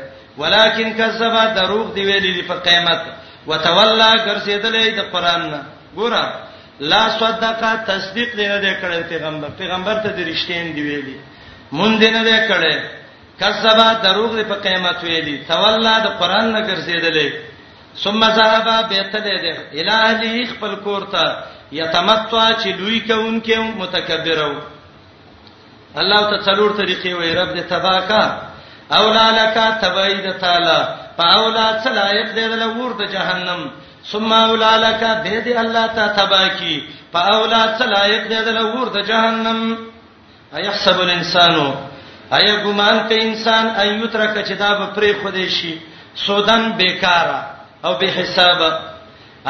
[0.41, 3.01] ولکن کذب دروغ دی ویلې په قیامت
[3.47, 5.61] وتولى ګرځیدلې د قران نه
[5.97, 6.23] ګوره
[6.91, 11.17] لا صدقا تصدیق دینه دې کړه پیغمبر پیغمبر ته دې رښتین دی ویلې
[11.71, 12.98] مون دینه دې کړه
[13.41, 17.27] کذبا دروغ دی په قیامت ویلي تولا د قران نه ګرځیدلې
[18.03, 21.23] ثم ذهب بیتله دې الہی خپل کورته
[21.79, 24.53] یتمتع چې لوی کونکې متکبرو
[26.01, 28.23] الله ته څلور طریقې وې رب دې تباکا
[28.99, 30.79] اولا لك تبعید تعالی
[31.17, 33.69] فاولا صلاحیت دې له ورته جهنم
[34.11, 39.89] ثم اولا لك دې دې الله ته تباکی فاولا صلاحیت دې له ورته جهنم
[40.57, 41.69] ايحسب الانسانو
[42.37, 45.73] ایا ګمان کوي انسان ایو ترکه چې دا به پرې خودي شي
[46.25, 47.39] سودان بیکاره
[47.85, 48.73] او به حسابه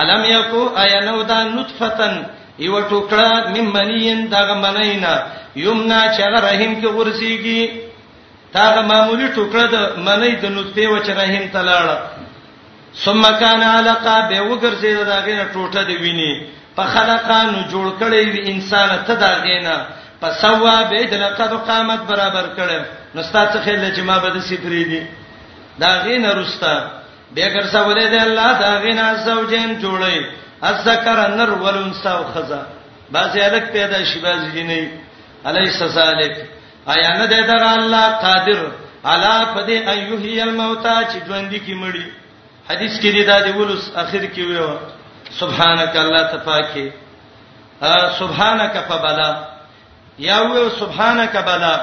[0.01, 2.23] الم یکو ایا نو دا نطفتن
[2.59, 5.13] یو ټوکړه ممنین دغه منینا
[5.55, 7.61] یمنا چې رحم کې ورسیږي
[8.53, 11.97] دا معمولی ټوکړه د منې د نطفه و چې رحم تلاړه
[13.05, 16.31] ثم کان علقه به وګرځي داګه ټوټه دی ویني
[16.75, 19.77] په خلقانو جوړ کړي وی انسان ته داګه نه
[20.21, 22.79] پسوا به د لقد قامت برابر کړه
[23.15, 25.01] نو ستاسو خل چې ما بده سپری دي
[25.83, 26.75] دا غین رستا
[27.35, 30.19] به ګر سوالې ده الله دا غین زوجین جوړي
[30.85, 32.61] ذکر نر ولون ساو خزا
[33.15, 34.89] بازي الک پیدا شي بازي جنې
[35.49, 36.33] الیس سالک
[36.95, 38.63] آیا نه ده دا الله قادر
[39.11, 42.03] الا فدی ایحیی الموتا چې ژوند کی مړی
[42.71, 44.77] حدیث کې دی دا دی ولوس اخر کې ویو
[45.39, 46.93] سبحانك الله تفاکه
[48.19, 49.31] سبحانك فبلا
[50.19, 51.79] یا و سبحانك بلا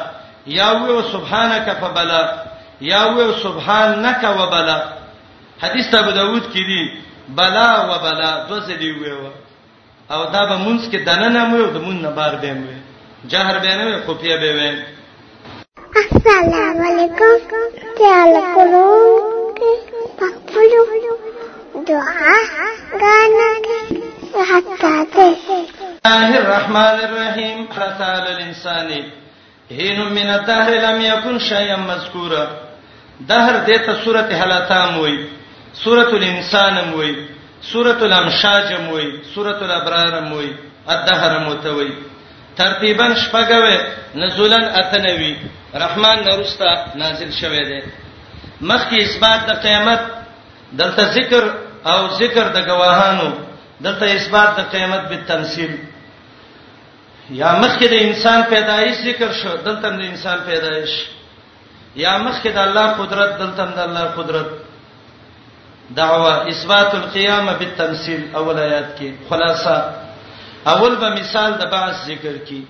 [0.46, 2.30] یا و سبحانك فبلا
[2.80, 4.82] یا و سبحانك وبلا
[5.62, 6.90] حدیث ابو داود کې دی
[7.28, 9.18] بلا وبلا دوسه دی ویو
[10.10, 12.66] او دا به مونږ کې دننه مو د مون نه بار به مو
[13.28, 14.78] جهر به نه خفیه به وین
[15.96, 17.54] السلام علیکم
[17.98, 18.96] تعال کولو
[20.18, 20.84] پخپلو
[21.86, 22.36] دعا
[22.92, 24.05] غانا
[24.42, 25.50] حتى تيس
[26.06, 28.88] الله الرحمن الرحيم رسال الانسان
[29.70, 32.48] هین من الدهر لم يكن شيئا مذكورا
[33.20, 35.26] دهر دته سوره هلاتام وای
[35.84, 37.14] سوره الانسان وای
[37.72, 40.48] سوره الامشاج وای سوره الابرار وای
[40.90, 41.92] الدهر متوي
[42.56, 43.78] ترتیبا شپګوي
[44.14, 45.36] نزولن اتنوي
[45.74, 47.80] رحمان نرستا نازل شوه دی
[48.60, 50.00] مخکې اثبات د قیامت
[50.78, 51.52] دلته ذکر
[51.86, 53.30] او ذکر د گواهانو
[53.84, 55.72] دلته اثبات د قیامت په تمثيل
[57.40, 60.92] یا مخکې د انسان پیدایش ذکر شو دلته د انسان پیدایش
[62.04, 64.48] یا مخکې د الله قدرت دلته د الله قدرت
[66.00, 69.78] دعوه اثبات القيامه بالتمثيل اول آیات کې خلاصہ
[70.76, 72.60] اول به مثال د بعث ذکر کې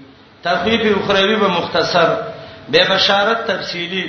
[0.48, 2.14] تخفیف اخروی به مختصر
[2.74, 4.06] به بشارت تفصیلی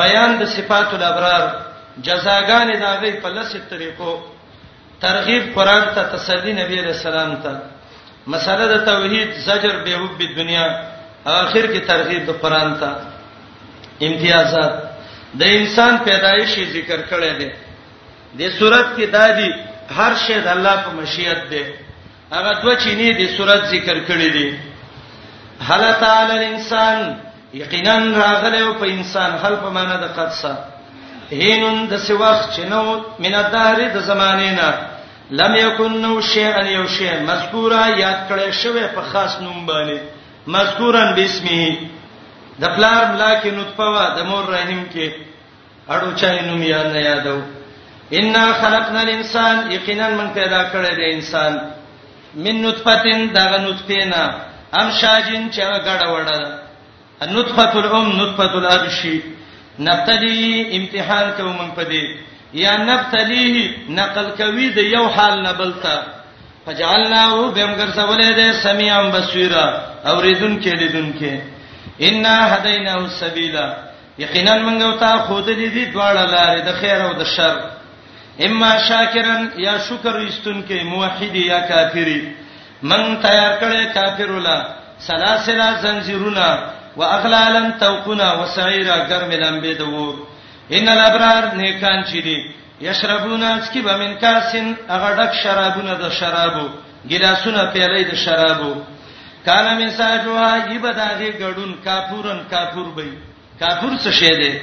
[0.00, 1.44] بیان د صفات الابرار
[2.08, 4.18] جزاګان داغه په لسه طریقو
[5.00, 7.52] ترغیب قران ته تسلی نبی رسول الله ته
[8.32, 10.66] مسله د توحید زجر به حب دنیا
[11.38, 12.90] اخر کې ترغیب د قران ته
[14.08, 14.72] امتیازات
[15.40, 17.48] د انسان پیدایش ذکر کړی دی
[18.40, 19.50] د صورت کې دادی
[19.98, 21.62] هر شی د الله په مشیت دی
[22.34, 24.58] هغه دوه چینه د صورت ذکر کړی دی
[25.68, 26.98] هل تعالی الانسان
[27.60, 30.52] یقینا راغله په انسان خلق معنا د قدسه
[31.36, 32.84] هینن د سی وخت چنو
[33.24, 34.68] من الدهر د زمانه نه
[35.40, 39.98] لم یکن نو شیئا یو شیء مذکورا یاد کړی شوی په خاص نوم باندې
[40.54, 41.78] مذکورن بسمه
[42.62, 45.10] د پلار ملاک نطفه وا د مور رحم کې
[45.96, 47.38] اړو چا نوم یاد نه یادو
[48.18, 51.52] ان خلقنا الانسان یقینا من پیدا کړی دی انسان
[52.44, 54.24] من نطفتين دغه نطفینا
[54.80, 59.18] ام شاجین چې هغه غړ وړه نطفه الام نطفه الاب شی
[59.86, 60.46] نبتلی
[60.78, 62.02] امتحان کوي مونږ په دې
[62.60, 66.02] یا نبتلیه نقل کوي د یو حال نه بل ته
[66.66, 69.66] فجعلناه بهم ګرځولې ده سميعا بصيرا
[70.12, 71.40] اوریدون کې لیدون کې
[72.00, 73.56] ان هديناه السبيل
[74.22, 77.58] یقینا مونږ او ته خود دې دي دواړه لارې د خیر او د شر
[78.46, 82.18] اما شاکرن یا شکر ایستون کې موحد یا کافری
[82.90, 84.58] من تیار کړي کافر ولا
[85.06, 86.50] سلاسل زنجیرونه
[86.98, 90.16] واغلالن توقنا وسعيرا گرم لمبه دو
[90.76, 92.38] ان الابرار نیکان چي دي
[92.80, 96.66] یشربون اسکی بمن کاسن هغه ډک شرابونه د شرابو
[97.10, 98.72] ګلاسونه پیلې د شرابو
[99.46, 103.08] کاله مساجوها یبداغه غډون کافورن کافور بې
[103.60, 104.60] کافور څه شه ده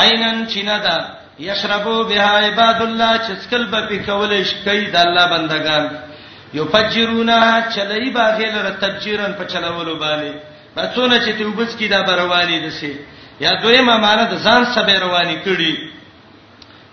[0.00, 0.96] عینن چیندا
[1.48, 5.84] یشربو بها عباد الله چسکل به پکولې شکې د الله بندگان
[6.54, 10.32] یفجرونها چلې باغې لره تفجیرن په چلولو باندې
[10.76, 12.92] بڅونه چې توبس کی دا برواني دسي
[13.40, 15.90] یا دویمه معنا د ځان سبه رواني کړي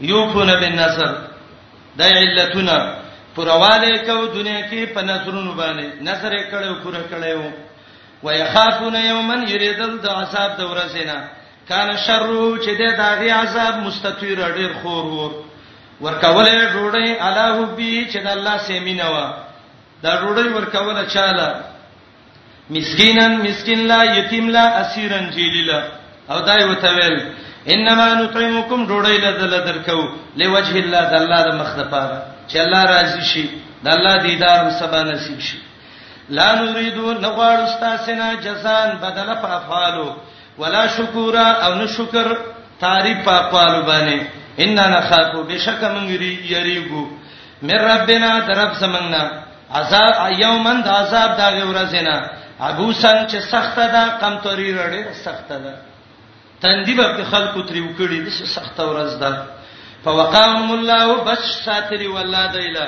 [0.10, 1.12] یوفون بالنصر
[1.98, 2.78] دا علتنا
[3.36, 7.52] پرواله کو دنیا کې په نصرونو باندې نصر کړو پورا کړو
[8.24, 11.18] ويخافون يوما يريدل د عذاب د ورځېنا
[11.70, 12.26] کان شر
[12.64, 15.32] چې د داغي عذاب مستطير ډیر خور ور
[16.02, 19.26] ورکولې ډوړې الله بي چې د الله سیمینوا
[20.04, 21.73] دا ډوړې ورکول چاله
[22.70, 25.80] مسکینن مسکین لا یتیم لا اسیرن جلیلا
[26.30, 27.20] او دای وتویل
[27.74, 30.02] انما نطعمکم ډوډۍ له دل درکو
[30.38, 33.46] لوجه الله د الله د مخ ته پاره چې الله راضي شي
[33.84, 35.58] د الله دیدار سبا نصیب شي
[36.30, 40.16] لا نريدو نغوار استاسنا جزان بدل په افعالو
[40.58, 42.28] ولا شکورا او نو شکر
[42.82, 44.20] تعریف په افعالو باندې
[44.64, 47.04] ان نه خاکو بشک منګری یریګو
[47.68, 49.24] مر ربنا درب سمنګنا
[49.80, 52.16] عذاب یومن د عذاب دا غورزنا
[52.70, 55.74] ابوسن چې سخته ده کمتوري رړې سخته ده
[56.66, 59.46] تندې به خلکو تریو کړي د سخته ورځ ده
[60.04, 62.88] فوقاهم الله بش ساتري ولاده اله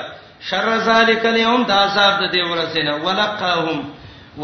[0.50, 3.84] شر ذالک اليوم دا عذاب د دې ورځې نه ولقاهم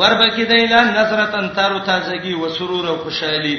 [0.00, 3.54] وربکی دایلا نظرتن تارو تازگی و سرور او خوشحالي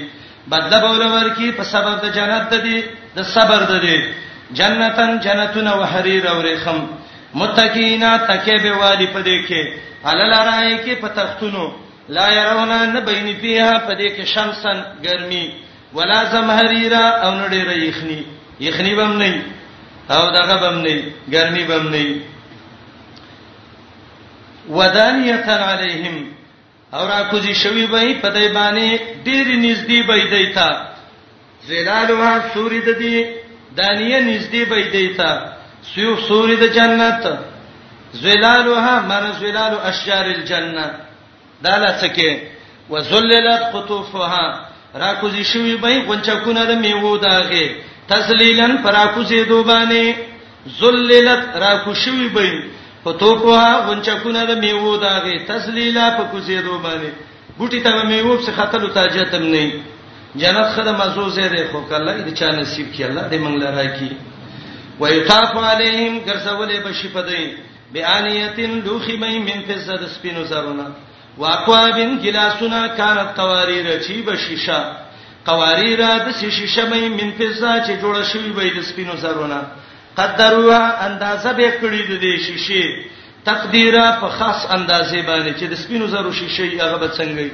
[0.54, 2.84] بدله بوله ورکی په سبب د جنت د دې
[3.18, 4.00] د صبر د دې
[4.62, 6.86] جنتن جنتون وحریر او رخم
[7.42, 11.66] متقینا تکه به والی په دې کې حلال راي کې په تختونو
[12.16, 15.44] لا يرونه نه بین فيها پدې کې شمسن ګرمي
[16.00, 18.24] ولا زمهريرا او نډې ريخني
[18.68, 19.44] يخني بم نه
[20.16, 21.04] او دغه بم نه
[21.36, 22.20] ګرمي بم نه
[24.80, 26.34] ودانيه عليهم
[26.94, 30.94] او را کوزي شوي به پدې باندې ډېر نږدې به دیتا
[31.68, 33.16] زلالها سوري د دې
[33.80, 35.32] دانیه نږدې به دیتا
[35.96, 37.38] سیو سوري د جنت
[38.14, 40.86] زلالها من زلال اشجار الجنه
[41.64, 42.32] دا لڅکه
[42.90, 44.46] وذللت قطوفها
[45.02, 47.66] را کوزي شوی به غنچکونه د میوه داغه
[48.10, 50.16] تسلیلن فرا کوزي دوبانه
[50.82, 52.62] ذللت را کو شوی به
[53.06, 57.10] په توپه غنچکونه د میوه داغه تسلیلا په کوزي دوبانه
[57.60, 59.72] ګوټی ته میوه څخه خطر او تاجتم نه
[60.36, 64.12] جنت خدای مزو زه خو کله دې چا نصیب کی الله دې منګل راکی
[65.00, 67.46] ويطاف عليهم ګرځولې بشپدې
[67.94, 70.86] بیانیتن دوخی مې من فزد سپینو زرونه
[71.38, 74.80] واقوابن گلاسونه کانت قواریر چی به شیشه
[75.46, 79.60] قواریر د شیشه مې من فزا چې جوړه شوی به د سپینو زرونه
[80.18, 83.06] قدروا اندازه به کړی د دې شیشه
[83.46, 87.48] تقدیره په خاص اندازې باندې چې د سپینو زرو شیشه هغه به څنګه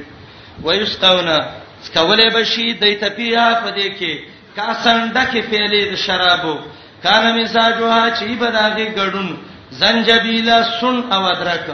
[0.66, 1.38] ويستاونا
[1.84, 4.12] سکولې بشي د تپیا په دې کې
[4.56, 6.58] کاسنده کې پیلې د شرابو
[7.04, 9.30] کانه مزاجوها چې بداږي ګډون
[9.72, 10.50] زنجبیل
[10.82, 11.66] سن او ادرک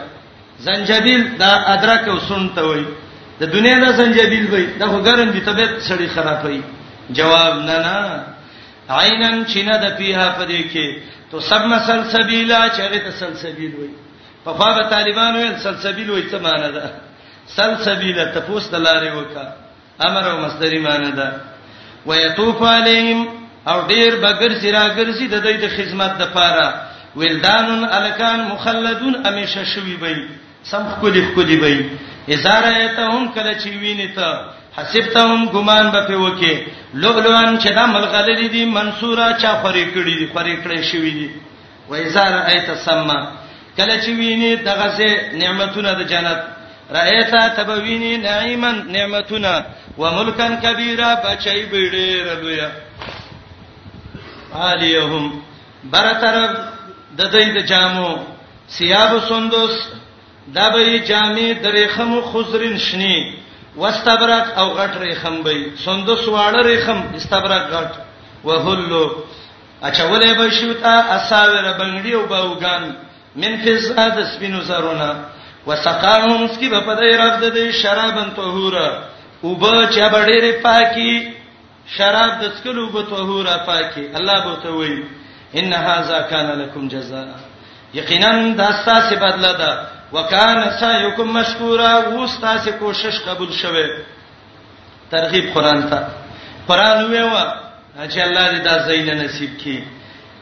[0.60, 2.86] زنجبیل دا ادرک او سن ته وای
[3.39, 6.62] د دنیا دا زنجبیل وای دا ګرم دي طبيعت سړی خرابوي
[7.10, 7.96] جواب نه نه
[8.89, 10.88] عینن چینا د پیها پدې کې
[11.32, 13.89] تو سب مسل سبیلا چغه ته سلسبیل وای
[14.46, 16.91] په فاده طالبانو یې سلسبیل وای څه معنی ده
[17.56, 19.46] سلسبیل ته پوس تلاره وکا
[20.00, 21.32] امر او مصدری معنی ده
[22.06, 23.28] ويطوف علیهم
[23.68, 26.85] او ډیر بغیر سراګر سي د دې د خدمت د پاره
[27.16, 30.16] ولدان الکان مخلدون امیشه شوی بی
[30.63, 31.89] سم خولي خولي بی
[32.34, 34.41] ازارایتهم کله چې ویني ته
[34.78, 36.55] حسبتهم ګمان به په وکي
[36.93, 41.30] لؤلؤان چې دا ملغلری دي منصورا چا خوري کړی دي خوري کړی شوی دي
[41.89, 43.32] و ازارایت سما
[43.78, 45.07] کله چې ویني دغه سه
[45.38, 46.41] نعمتونه د جنت
[46.91, 49.66] رایتا تبوینی نعیما نعمتونه
[49.97, 52.72] وملکن کبیره بچی بیړې رلویا
[54.53, 55.41] عالیهم
[55.84, 56.36] برتر
[57.20, 58.11] د دې د جامو
[58.76, 59.76] سیاب سندوس
[60.57, 63.18] دا به جامې درې خمو خزرین شنی
[63.82, 65.53] واستبرق او غټ ریخم به
[65.86, 67.91] سندوس واړه ریخم استبرق غټ
[68.47, 69.05] وهلو
[69.88, 72.84] اچولې به شوتا اساوره بنګړي او باوغان
[73.41, 75.09] من فزا د سپینو زرونه
[75.68, 78.88] وسقاهم سکی په پدې رب د دې شرابن طهورا
[79.43, 81.13] او به چا بډېره پاکي
[81.97, 85.01] شراب د سکلو به طهورا پاکي الله به ته وایي
[85.60, 87.28] ان هاذا کان لکم جزاء
[87.93, 89.72] یقینا دا ستاسو بدله ده
[90.14, 93.86] وکانه سایکم مشکورا و ستاسو کوشش قبول شوه
[95.12, 95.99] ترغیب قران ته
[96.68, 97.45] قران ویوا
[98.12, 99.82] چې الله دې دا زین نصیب کړي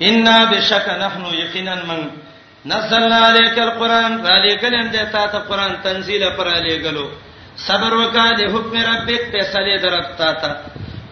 [0.08, 2.10] ان بشک نحنو یقینا من
[2.66, 7.06] نزلنا عليك القران عليك لم دې تا ته قران تنزيله پر عليګلو
[7.68, 10.56] صبر وکا دې حکم ربک فیصله درښت تا ته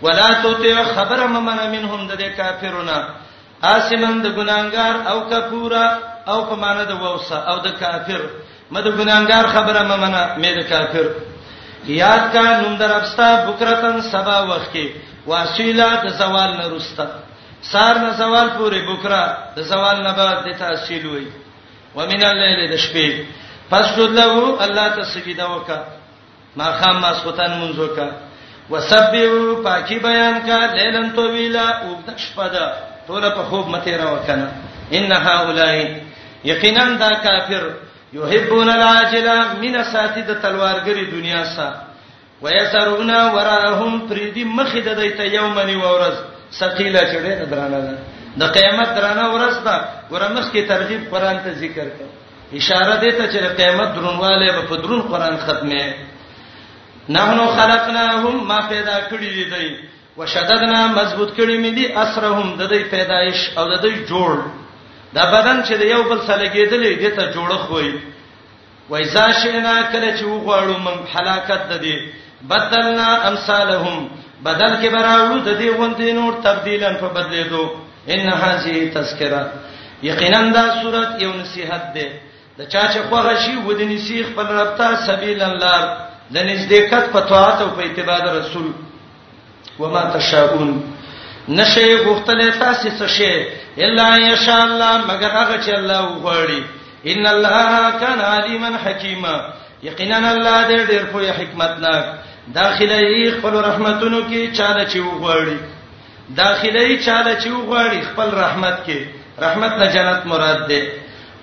[0.02, 2.90] ولا تطيع خبر ممن منهم د کافرون
[3.62, 5.86] آسمن د ګناګار او کفورا
[6.32, 8.22] او په معنا د ووسه او د کافر
[8.74, 11.06] مده ګناګار خبره ممنه مې د کافر
[12.02, 14.86] یاد کا نوم درپستا بکرتن سبا وخت کې
[15.30, 17.06] واسیلا د زوال نه رستا
[17.72, 21.28] سار نه زوال پورې بکرا د زوال نه بعد د تحصیل وای
[21.96, 23.10] ومن الليل د شپې
[23.70, 24.30] پس له
[24.66, 25.80] الله ته سجده وکا
[26.56, 28.10] ما خام مسخوتن منځ وکا
[28.70, 32.66] وسبحوا پاکي بیان کا لیلن طويلا او د شپه ده
[33.08, 34.48] ټول په خوب مته را وکنه
[34.98, 35.76] ان هؤلاء
[36.52, 37.64] یقینا دا کافر
[38.14, 41.68] یحبون العاجله من ساتید تلوارګری دنیا سا
[42.44, 46.16] ويسرون وراءهم فریدی مخید دایته یومنی ورځ
[46.62, 47.98] ثقيله چړې درانه ده
[48.42, 49.76] د قیامت درانه ورځ ده
[50.12, 52.12] ورمخ کی ترغیب قران ته ذکر کړه
[52.60, 55.96] اشاره دې ته چې قیامت درنواله به په درون قران ختمه
[57.16, 59.72] نحنو خلقناهم ما پیدا کړی دي دوی
[60.18, 64.40] وشددنا مضبوط کړی مې دي اسرهم د دې پیدایش او د دې جوړ
[65.16, 68.00] دا بدن چې د یو بل سره لګیدلې دې ته جوړه خوې
[68.90, 71.96] وایزا شئنا کله چې وغواړو موږ هلاکت د دې
[72.52, 73.98] بدلنا امثالهم
[74.48, 77.64] بدل کې براوړو د دې غونډې نور تبدیلا په بدلېدو
[78.14, 79.44] ان هذه تذکرہ
[80.10, 82.08] یقینا دا صورت یو نصيحت ده
[82.60, 85.78] د چا چې خوغه شي ودني سیخ په رب ته سبیل الله
[86.36, 88.72] لنځ دې کټ په طاعت او په اتباع رسول
[89.80, 90.72] وما تشاؤون
[91.50, 93.44] نشي غختلې تاسو څه شي
[93.86, 96.64] الا یشاء الله مگر هغه چې الله وغواړي
[97.14, 99.36] ان الله کان علیما حکیما
[99.84, 102.06] یقینا الله دې ډېر په حکمت ناک
[102.58, 105.58] داخلي خپل رحمتونو کې چاله چې وغواړي
[106.42, 108.98] داخلي چاله چې وغواړي خپل رحمت کې
[109.46, 110.92] رحمت نه جنت مراد ده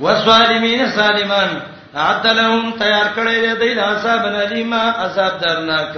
[0.00, 1.58] وسالمین سالمان
[2.06, 5.94] عدلهم تیار کړی دی د عذاب الیما عذاب درناک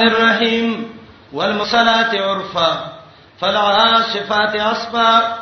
[0.00, 0.92] الرحيم
[1.32, 2.92] والمصلاة عرفا
[3.40, 5.38] فالعاصفات عصبا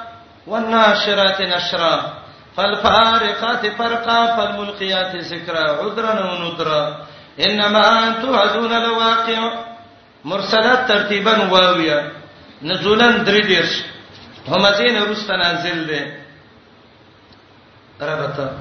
[0.46, 1.96] والناشرات نشرا
[2.56, 6.82] فالفارقات فرقا فالملقيات ذكرا عذرا ونذرا
[7.46, 9.40] انما توعدون لواقع
[10.24, 12.12] مرسلات ترتيبا واويا
[12.62, 13.72] نزولا دریدش
[14.48, 16.02] همزین رست نازل ده
[18.02, 18.52] ربطه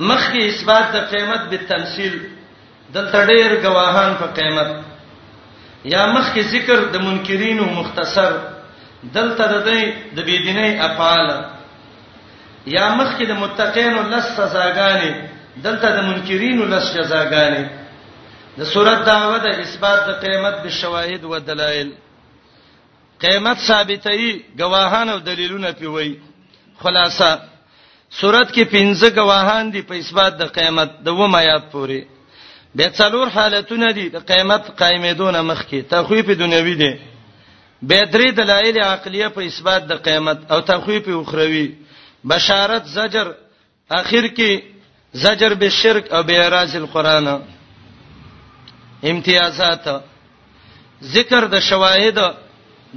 [0.00, 2.14] مخي اثبات قيمت بالتمثيل
[2.94, 4.70] دلته ډېر گواهان فقيمت
[5.94, 8.32] یا مخکې ذکر د منکرینو مختصر
[9.16, 9.80] دلته د دې
[10.16, 11.28] د بيدینۍ افعال
[12.76, 15.12] یا مخکې د متقینو لس سزاګانې
[15.66, 17.64] دلته د منکرینو لس سزاګانې
[18.62, 21.88] د سورۃ دعوه د اثبات د قیامت بالشواهد و دلائل
[23.24, 26.10] قیامت ثابتې گواهان او دلیلونه پیوي
[26.82, 27.30] خلاصہ
[28.20, 32.02] سورۃ کې پنځه گواهان دي په اثبات د قیامت د و میات پوري
[32.78, 36.92] د څلور حالتونه دي د قیامت قائمېدون مخکې تخویف دنیوي دي
[37.88, 41.64] به درې دلایل عقلیه په اثبات د قیامت او تخویف اخروی
[42.32, 43.26] بشارت زجر
[44.00, 44.50] اخر کې
[45.24, 47.34] زجر به شرک او به راز القرانه
[49.10, 49.84] امتیازات
[51.14, 52.18] ذکر د شواهد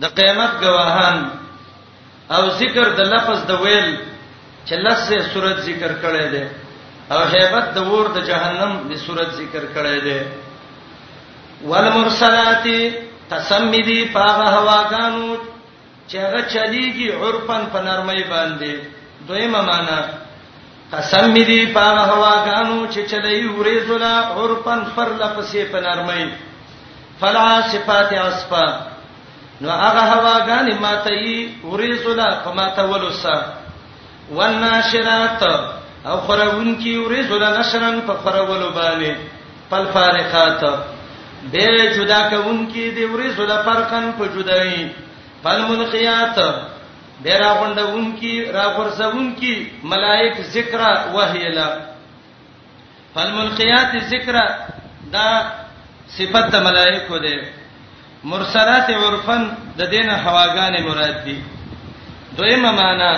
[0.06, 1.20] د قیامت گواهان
[2.38, 3.90] او ذکر د لفظ د ویل
[4.68, 6.46] چې لسه صورت ذکر کړي دي
[7.14, 10.20] او hebat د ور د جهنم د صورت ذکر کړی دی
[11.70, 12.66] والمرسلات
[13.34, 15.30] تسمدي پاغه هواګانو
[16.10, 18.72] چې هغه چلیږي عرفن په نرمۍ باندې
[19.28, 19.98] دویمه معنا
[20.94, 26.24] تسمدي پاغه هواګانو چې چلی ورېزولا عرفن پر لپسې په نرمۍ
[27.20, 28.66] فلا صفات اسفا
[29.62, 33.54] نو هغه هواګانې ماتې ورېزولا په ماتولو سره
[34.36, 35.42] والناشرات
[36.08, 39.16] او خراون کی ورزول نشرن په خراولو باندې
[39.70, 40.64] پل فارقات
[41.52, 44.88] به جدا کون کی دی ورزول فرقن په جدای
[45.44, 46.36] پل منقیات
[47.24, 49.54] به راغوندون کی راغورسون کی
[49.92, 50.82] ملائک ذکر
[51.14, 51.70] وهیلا
[53.16, 54.34] پل منقیات ذکر
[55.14, 55.28] دا
[56.18, 57.40] صفت د ملائکو ده
[58.32, 61.44] مرسلات عرفن د دینه هواګانې مراد دي
[62.38, 63.14] دویمه معنا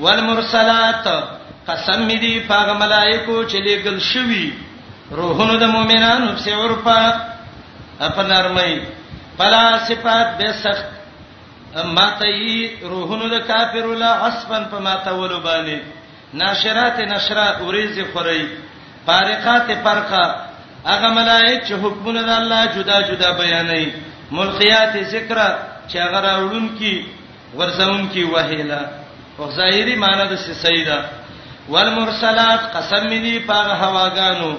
[0.00, 1.06] والمرسلات
[1.68, 4.50] قسم می دی پاغه ملائکو چې لګل شوی
[5.18, 7.00] روحونو د مؤمنانو په عرفا
[7.98, 8.74] په نرمۍ
[9.38, 10.84] پلا صفات به سخت
[11.86, 15.78] ماتای روحونو د کافرو لا عصبن په ماتولو باندې
[16.34, 18.46] ناشرات نشرا اوریز خوري
[19.06, 20.26] فارقات فرقه
[20.86, 23.88] هغه ملائک چې حکمونه د الله جدا جدا بیانوي
[24.30, 25.38] ملقیات ذکر
[25.88, 26.94] چې هغه راوړون کی
[27.56, 28.80] ورزون کی وهیلا
[29.38, 31.02] او ظاهری معنی د سیدا
[31.68, 34.52] والمرسلات قسم مني پاغه هواګانو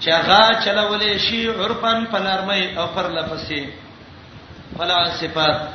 [0.00, 3.68] چې هغه چلولې شي عرفن په نرمۍ او پر لپسې
[4.78, 5.68] فلا صفات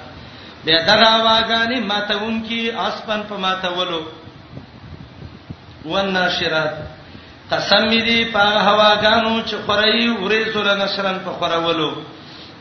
[0.65, 4.01] به دغه هواګانی ماتون کی اسپن په ماتولو
[5.85, 6.73] والناشرات
[7.51, 11.91] قسم مني پاغه هواګانو چې خړې ورې سره نشرن په خړولو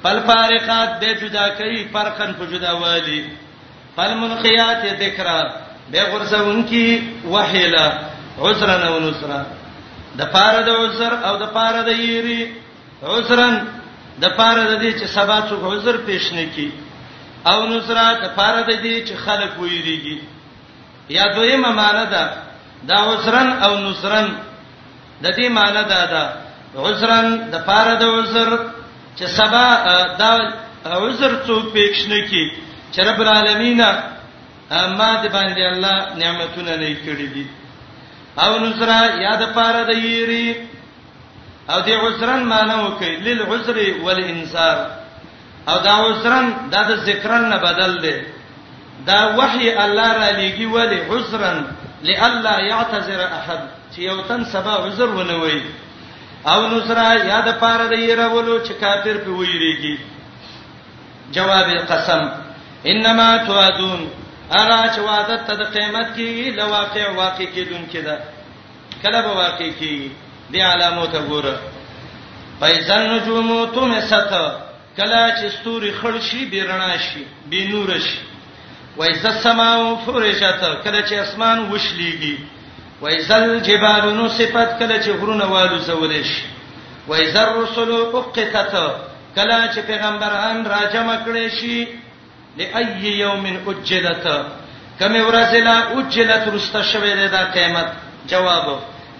[0.03, 3.23] فل فارقات به جدا کوي فرقن په جداوالي
[3.97, 7.87] فل منقيات ذکرات به غرسونکي وحیلا
[8.43, 9.41] عذرا و نصرا
[10.19, 12.43] د پاره د عذر او د پاره د یری
[13.03, 13.55] عذرن
[14.23, 16.71] د پاره د دې چې سبا څوک عذر پېښ نه کی
[17.51, 20.19] او نصرا د پاره د دې چې خلک وېریږي
[21.17, 22.25] یا دویمه معنی ده
[22.89, 24.29] دا عذرن او نصرن
[25.23, 26.25] د دې معنی ده دا
[26.89, 28.49] عذرن د پاره د عذر
[29.19, 29.67] چې سبا
[30.19, 30.31] دا
[31.03, 32.45] عذر څوک پېښ نه کی
[32.93, 33.91] چې رب العالمینه
[34.73, 37.47] اما دې باندې الله نعمتونه نه کړې دي
[38.39, 40.49] او نصرا یاد پاره د یری
[41.71, 44.77] او دې عذرن مانو کوي للعذر والانصار
[45.69, 48.17] او دا عذرن دا د ذکرن نه بدل دی
[49.07, 51.65] دا وحي الله را لېږي ولې عذرن
[52.03, 53.61] لئلا يعتذر احد
[53.95, 55.63] چې یو تن سبا عذر ونوي
[56.47, 59.99] او نصرا یاد پاره د یرولو چې کافر په ویریږي
[61.33, 62.23] جواب القسم
[62.87, 64.09] انما توعدون
[64.51, 68.21] هغه چې وعده ته د قیامت کې لواقع واقع کېدون کې ده
[69.03, 70.11] کله به واقع کې
[70.53, 71.59] دی علامو ته ګوره
[72.61, 74.25] پایزن نجوم تمست
[74.97, 78.21] کله چې ستوري خړشي بیرنا شي بی نور شي
[78.97, 82.37] وایز السماء فرشت کله چې اسمان وشليږي
[83.01, 86.43] وایز الجبال نصفت کله چې غرونه والو زولې شي
[87.09, 88.75] وایز الرسل اقتت
[89.37, 91.87] کله چې پیغمبران راجمع کړي شي
[92.61, 94.25] لأي يوم اجلت
[94.99, 97.89] کوم ورځ لا اجلت رسته شوه ده د قیامت
[98.31, 98.67] جواب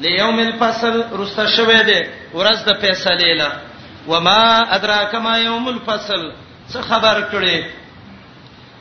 [0.01, 1.99] ليوم الفصل رسته شوه ده
[2.39, 3.51] ورځ د فیصله لا
[4.09, 4.43] وما
[4.77, 6.23] ادراک ما يوم الفصل
[6.73, 7.57] څه خبر کړي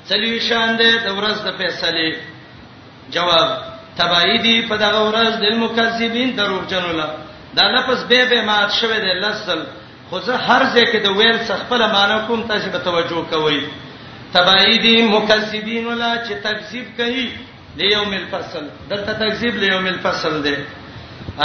[0.09, 2.15] چلی شان ده د ورځ د فیصله
[3.15, 3.49] جواب
[3.97, 7.09] تبعیدی په دغه ورځ د مکذبین دروغجنو لا
[7.57, 9.63] دا لفظ به به مات شوه ده لسل
[10.09, 13.61] خو زه هر ځای کې د ویل څخپل معنی کوم تاسو به توجه کوئ
[14.33, 17.27] تبعیدی مکذبین ولا چې تکذیب کوي
[17.81, 20.55] لیوم الفصل دلته تکذیب لیوم الفصل دی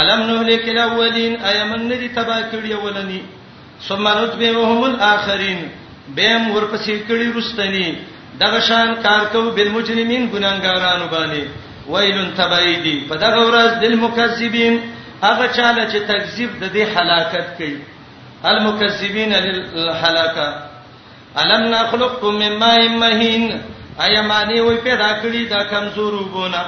[0.01, 3.21] الم نهلک الاولین ایمن ندی تبا کړی ولنی
[3.87, 5.61] ثم نتبعهم الاخرین
[6.15, 7.85] بهم ورپسې کړی رستنی
[8.43, 11.47] دغه شان کار کو بالمجرمین ګناګارانو باندې
[11.87, 14.77] ویل تبعیدی په دغه ورځ دل مکذبین
[15.23, 17.77] هغه چاله چې تکذیب د دې حلاکت کوي
[18.53, 20.69] المکذبین للحلاکه
[21.41, 23.43] الم نخلقکم من ماء مهین
[24.07, 26.61] ایمانی وی پیدا کړی دا کمزور وبونه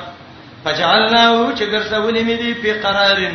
[0.63, 3.33] فجعلناه چې ګرځولې مې دی په قرارین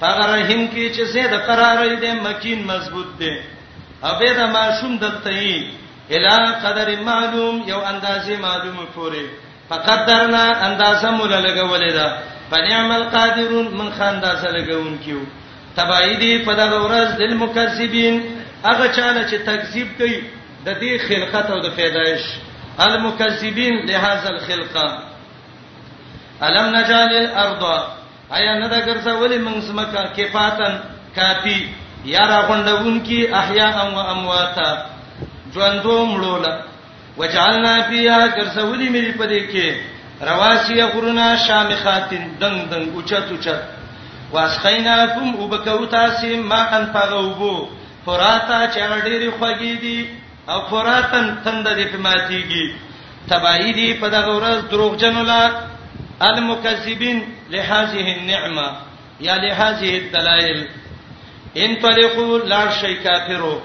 [0.00, 3.34] فغرهم کې چې زه د قرارې دې مکین مضبوط دی
[4.10, 5.64] اوبه دا ماشوم دلته یې
[6.16, 9.22] الا قدر معلوم یو اندازې معلومه پورې
[9.70, 12.18] فقدرنا اندازه مولا لګولې ده
[12.50, 15.18] فنعم القادرون من خاندازه لګون کیو
[15.76, 18.22] تبعیدی په دغه ورځ دل مکذبین
[18.64, 20.18] هغه چاله چې تکذیب کوي
[20.68, 22.22] د دې خلقت او د پیدایش
[22.86, 24.86] المکذبین لهذا الخلقه
[26.46, 27.62] الم نجعل الارض
[28.38, 30.74] ایا نه دا ګرځولې موږ سمکا کفاتن
[31.18, 31.60] کافی
[32.14, 34.68] یارا غونډون کی احیا او امواتا
[35.54, 36.54] ژوندو مړولا
[37.18, 39.74] وجعلنا فيها ګرځولې مې په دې کې
[40.30, 43.62] رواسی غرونا شامخاتن دنګ دنګ اوچت اوچت
[44.36, 47.52] واسقیناکم وبکوتا سیم ما ان پغوبو
[48.06, 49.98] فراتا چا ډېری خوګی دي
[50.52, 52.64] او فراتن تند دې په ماتيږي
[53.30, 55.42] تبعی دې په دغه ورځ دروغجن لا
[56.28, 57.18] المکذبین
[57.54, 58.68] لهذه النعمه
[59.28, 60.60] یا لهذه الدلائل
[61.62, 63.56] ان طلقوا لا شی کافرو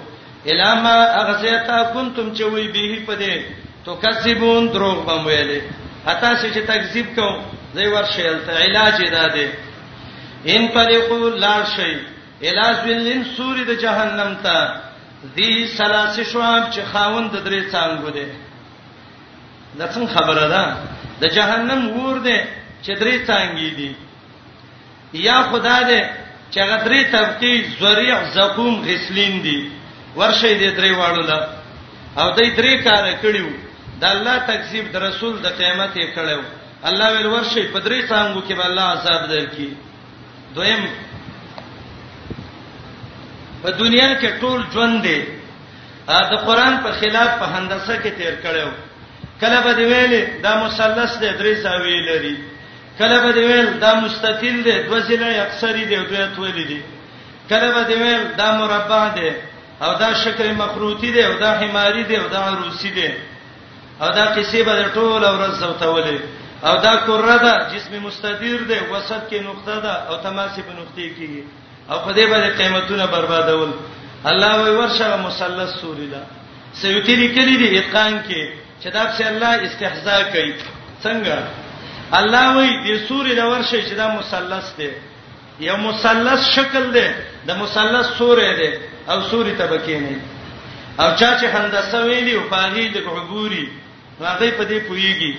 [0.52, 3.36] الاما اغزیتا کنتم چوي به په دې
[3.86, 5.62] تو کذبون دروغ بم ویلې
[6.08, 7.36] اته چې تکذیب کوم
[7.76, 9.48] زې ورشه علاج ادا دې
[10.54, 11.94] ان طلقوا لا شی
[12.50, 14.58] الاز بالن سور د جهنم ته
[15.36, 18.26] دی سلاس شوام چې خاوند د درې څنګه دی
[19.80, 20.64] د څنګه خبره ده
[21.22, 22.40] د جهنم ور دی
[22.84, 23.96] چې درې څنګه دي
[25.28, 26.02] یا خدا دې
[26.52, 29.72] چې غدري طبقه زریع زقوم غسلین دي
[30.16, 31.40] ورشه دې درې واړو لا
[32.20, 33.50] او دې درې کار کړیو
[34.02, 36.40] د الله تکذیب د رسول د قیامت یې کړو
[36.90, 39.68] الله ور ورشه په درې څنګه کې به الله عذاب درکې
[40.56, 40.84] دویم
[43.64, 45.20] په دنیا کې ټول ژوند دی
[46.08, 48.70] دا قران په خلاف په هندسه کې تیر کړو
[49.42, 52.36] کله به دی ویلې دا مثلث دی درې ساوی لري
[53.00, 56.80] کله به دی ویل دا مستطیل دی دوه ځله اکثری دی دوه تولی دی
[57.50, 59.30] کله به دی ویل دا مربع دی
[59.84, 63.10] او دا شکل مخروطی دی او دا حماری دی او دا عروسی دی
[64.02, 66.20] او دا کیسه به ټول ورځ زوتولې
[66.68, 71.08] او دا کره ده جسم مستدیر دی وسط کې نقطه ده او تماسې په نقطې
[71.18, 71.32] کې
[71.90, 73.72] او په دې باندې قیمتونه بربادول
[74.26, 76.22] الله وی ورشه مثلث سوریلا
[76.82, 78.44] سیوتی لیکلی دی اتقان کې
[78.84, 80.54] چې دا په الله استهزاء کوي
[81.04, 81.38] څنګه
[82.20, 84.90] الله وی دې سوري دا ورشه چې دا مثلث دی
[85.60, 87.08] یو مثلث شکل دی
[87.48, 88.72] د مثلث سورې دی
[89.10, 90.20] او سوري طبقه نه
[91.00, 93.70] او چا چې هندسه ویلی او پاغي د عبوري
[94.22, 95.34] هغه په دې پويږي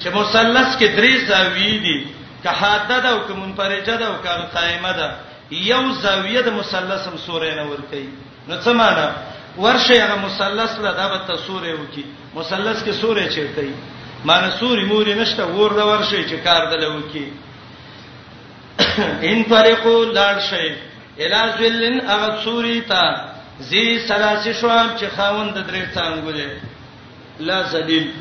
[0.00, 1.98] چې مثلث کې درې زاویې دي
[2.42, 5.08] که حاده ده او که منفرجه ده او که قائمه ده
[5.50, 8.08] یو زاویه د مثلث هم سورې نه ور کوي
[8.48, 9.06] نو څه معنا
[9.58, 13.74] ورشه هغه مثلث له دابت سورې وکي مثلث کې سورې چیرته وي
[14.24, 17.32] معنی سوري موري نشته ور د ورشه چې کار دلته وکي
[19.30, 20.74] ان طریقو لاړ شي
[21.24, 23.30] الا ذلن هغه سوري ته
[23.70, 28.12] زی سلاسی شوام چې خاوند د درې څنګه لا ذلیل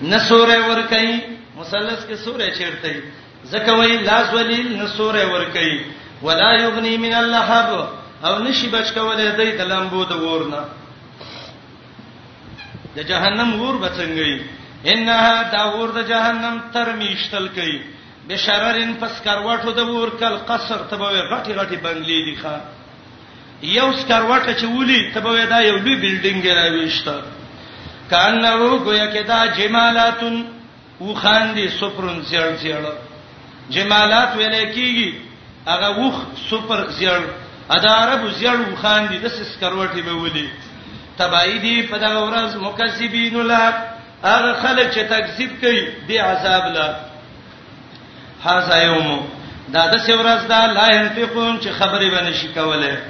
[0.00, 1.20] نسوره ور کوي
[1.56, 3.02] مثلث کې سورې چیرته وي
[3.52, 5.78] زکه وای لا ذلیل نسوره ور کوي
[6.24, 7.70] ولا یغنی من اللهب
[8.28, 10.60] او نشي بچ کولای دای د لمبو د ورنه
[12.96, 14.32] د جهنم ور بچنګي
[14.92, 17.76] انها دا ور د جهنم تر میشتل کوي
[18.28, 22.54] بشررن پس کروټو د ور کل قصر تبوي غټي غټي بنگلې دي ښا
[23.72, 27.22] یو سکروټه چې ولي تبوي دا یو لوی بلډینګ راويشته
[28.14, 30.40] کانو گویا کې دا جمالاتن
[31.00, 35.08] وخاندي سپرون زیړ زیړ جمالات ویل کېږي
[35.72, 36.14] هغه وخ
[36.50, 37.20] سوپر زیړ
[37.76, 40.48] ادارب زیړ وخان دي د سس کروټي به ولي
[41.20, 43.64] تبعیدی په دا ورځ مکذبین لا
[44.24, 46.86] هغه خلک چې تکذیب کوي دی عذاب لا
[48.44, 49.08] هاذا یوم
[49.76, 53.02] دا د سورز دا لا ينطقون چې خبرې ونه شي کوله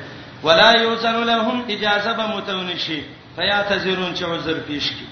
[0.46, 3.00] ولا یوزن لهم اجازه به متونشي
[3.36, 5.07] فیاتذرون چې عذر پیش کی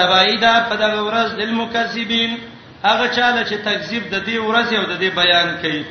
[0.00, 2.38] تبعیدا په دا ورځ د مکذبین
[2.88, 5.84] هغه چاله چې تکذیب د دې ورځ او د دې بیان کوي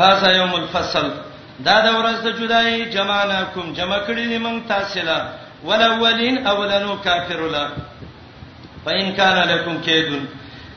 [0.00, 1.06] هاذا یوم الفصل
[1.66, 5.18] دا د ورځ د جدای جمعناکم جمع کړی دي موږ تاسو لا
[5.68, 7.66] ولولین اولنو کافرلا
[8.84, 10.24] فإن كان لكم كيدون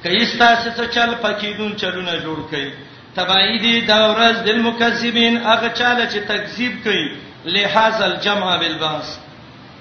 [0.03, 2.69] کایستا څه چل پکیدون چلونه جوړ کړي
[3.15, 7.07] تبعی دی دا ورځ د مکذبین هغه چاله چې تکذیب کوي
[7.55, 9.17] لہذا الجمع بالباس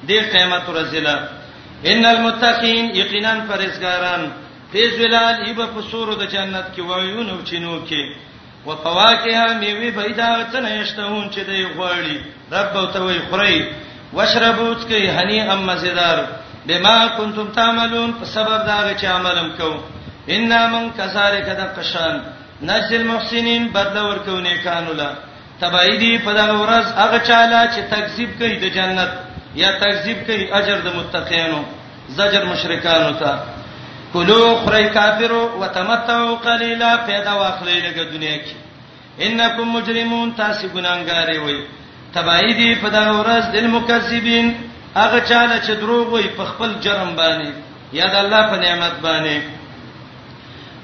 [0.09, 1.16] دی قیامت ورځلا
[1.93, 4.22] ان المتقین یقینا فرزګاران
[4.72, 8.26] فی ظلال ایب فسور د جنت کې وایون او چینو کې
[8.66, 12.16] و فواکه میوه پیدا څنګه یشتهون چې دی غوړی
[12.50, 13.58] رب ته وی خوري
[14.16, 16.18] واشربوت کی هنی ام مزیدار
[16.66, 19.70] بما کنتم تعملون په سبب دا چې عملم کو
[20.36, 22.16] ان من کذالک د قشان
[22.68, 25.10] نجل محسنین بدل ورکو نیکانو لا
[25.60, 29.12] تبعیدی په دا ورځ هغه چاله چې تکذیب کوي د جنت
[29.62, 31.60] یا تکذیب کوي اجر د متقینو
[32.18, 33.38] زجر مشرکانو ته
[34.16, 38.54] کلو خری کافرو وتمتعوا قليلا پیدا واخلې لګ دنیا کې
[39.26, 41.60] انکم مجرمون تاسو ګناګارې وي
[42.14, 44.48] تبعی دی په دا ورځ دل مکذبین
[45.00, 47.50] هغه چاله چې دروغ وي په خپل جرم باندې
[48.00, 49.36] یا د الله په نعمت باندې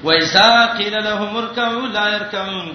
[0.07, 2.71] وایذا قیل لهم اركعوا لا يركعون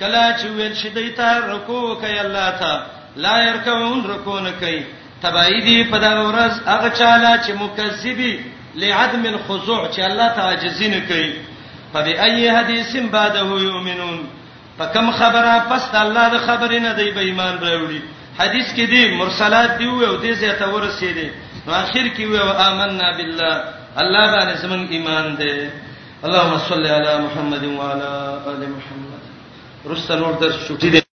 [0.00, 2.82] کلا چې ویل شي دیتا رکوع کوي الله ته
[3.24, 4.78] لا يركعون رکوع نه کوي
[5.26, 8.34] تبعی دی په دا ورځ هغه چاله چې مکذبی
[8.74, 11.32] لعدم الخضوع چې الله تعجزین کوي
[11.94, 14.20] فبأي حديث بعده يؤمنون
[14.78, 18.00] فكم خبره پس الله د خبرې نه دی به ایمان راوړي
[18.38, 21.28] حدیث کې دی مرسلات دی او دې ځای ته ورسېدې
[21.66, 23.54] نو اخر کې و آمنا بالله
[24.02, 25.68] الله باندې زمون ایمان دی
[26.24, 28.08] اللهم صل علی محمد وعلى
[28.46, 29.22] آل محمد
[29.86, 31.00] رسل نور درس شوټی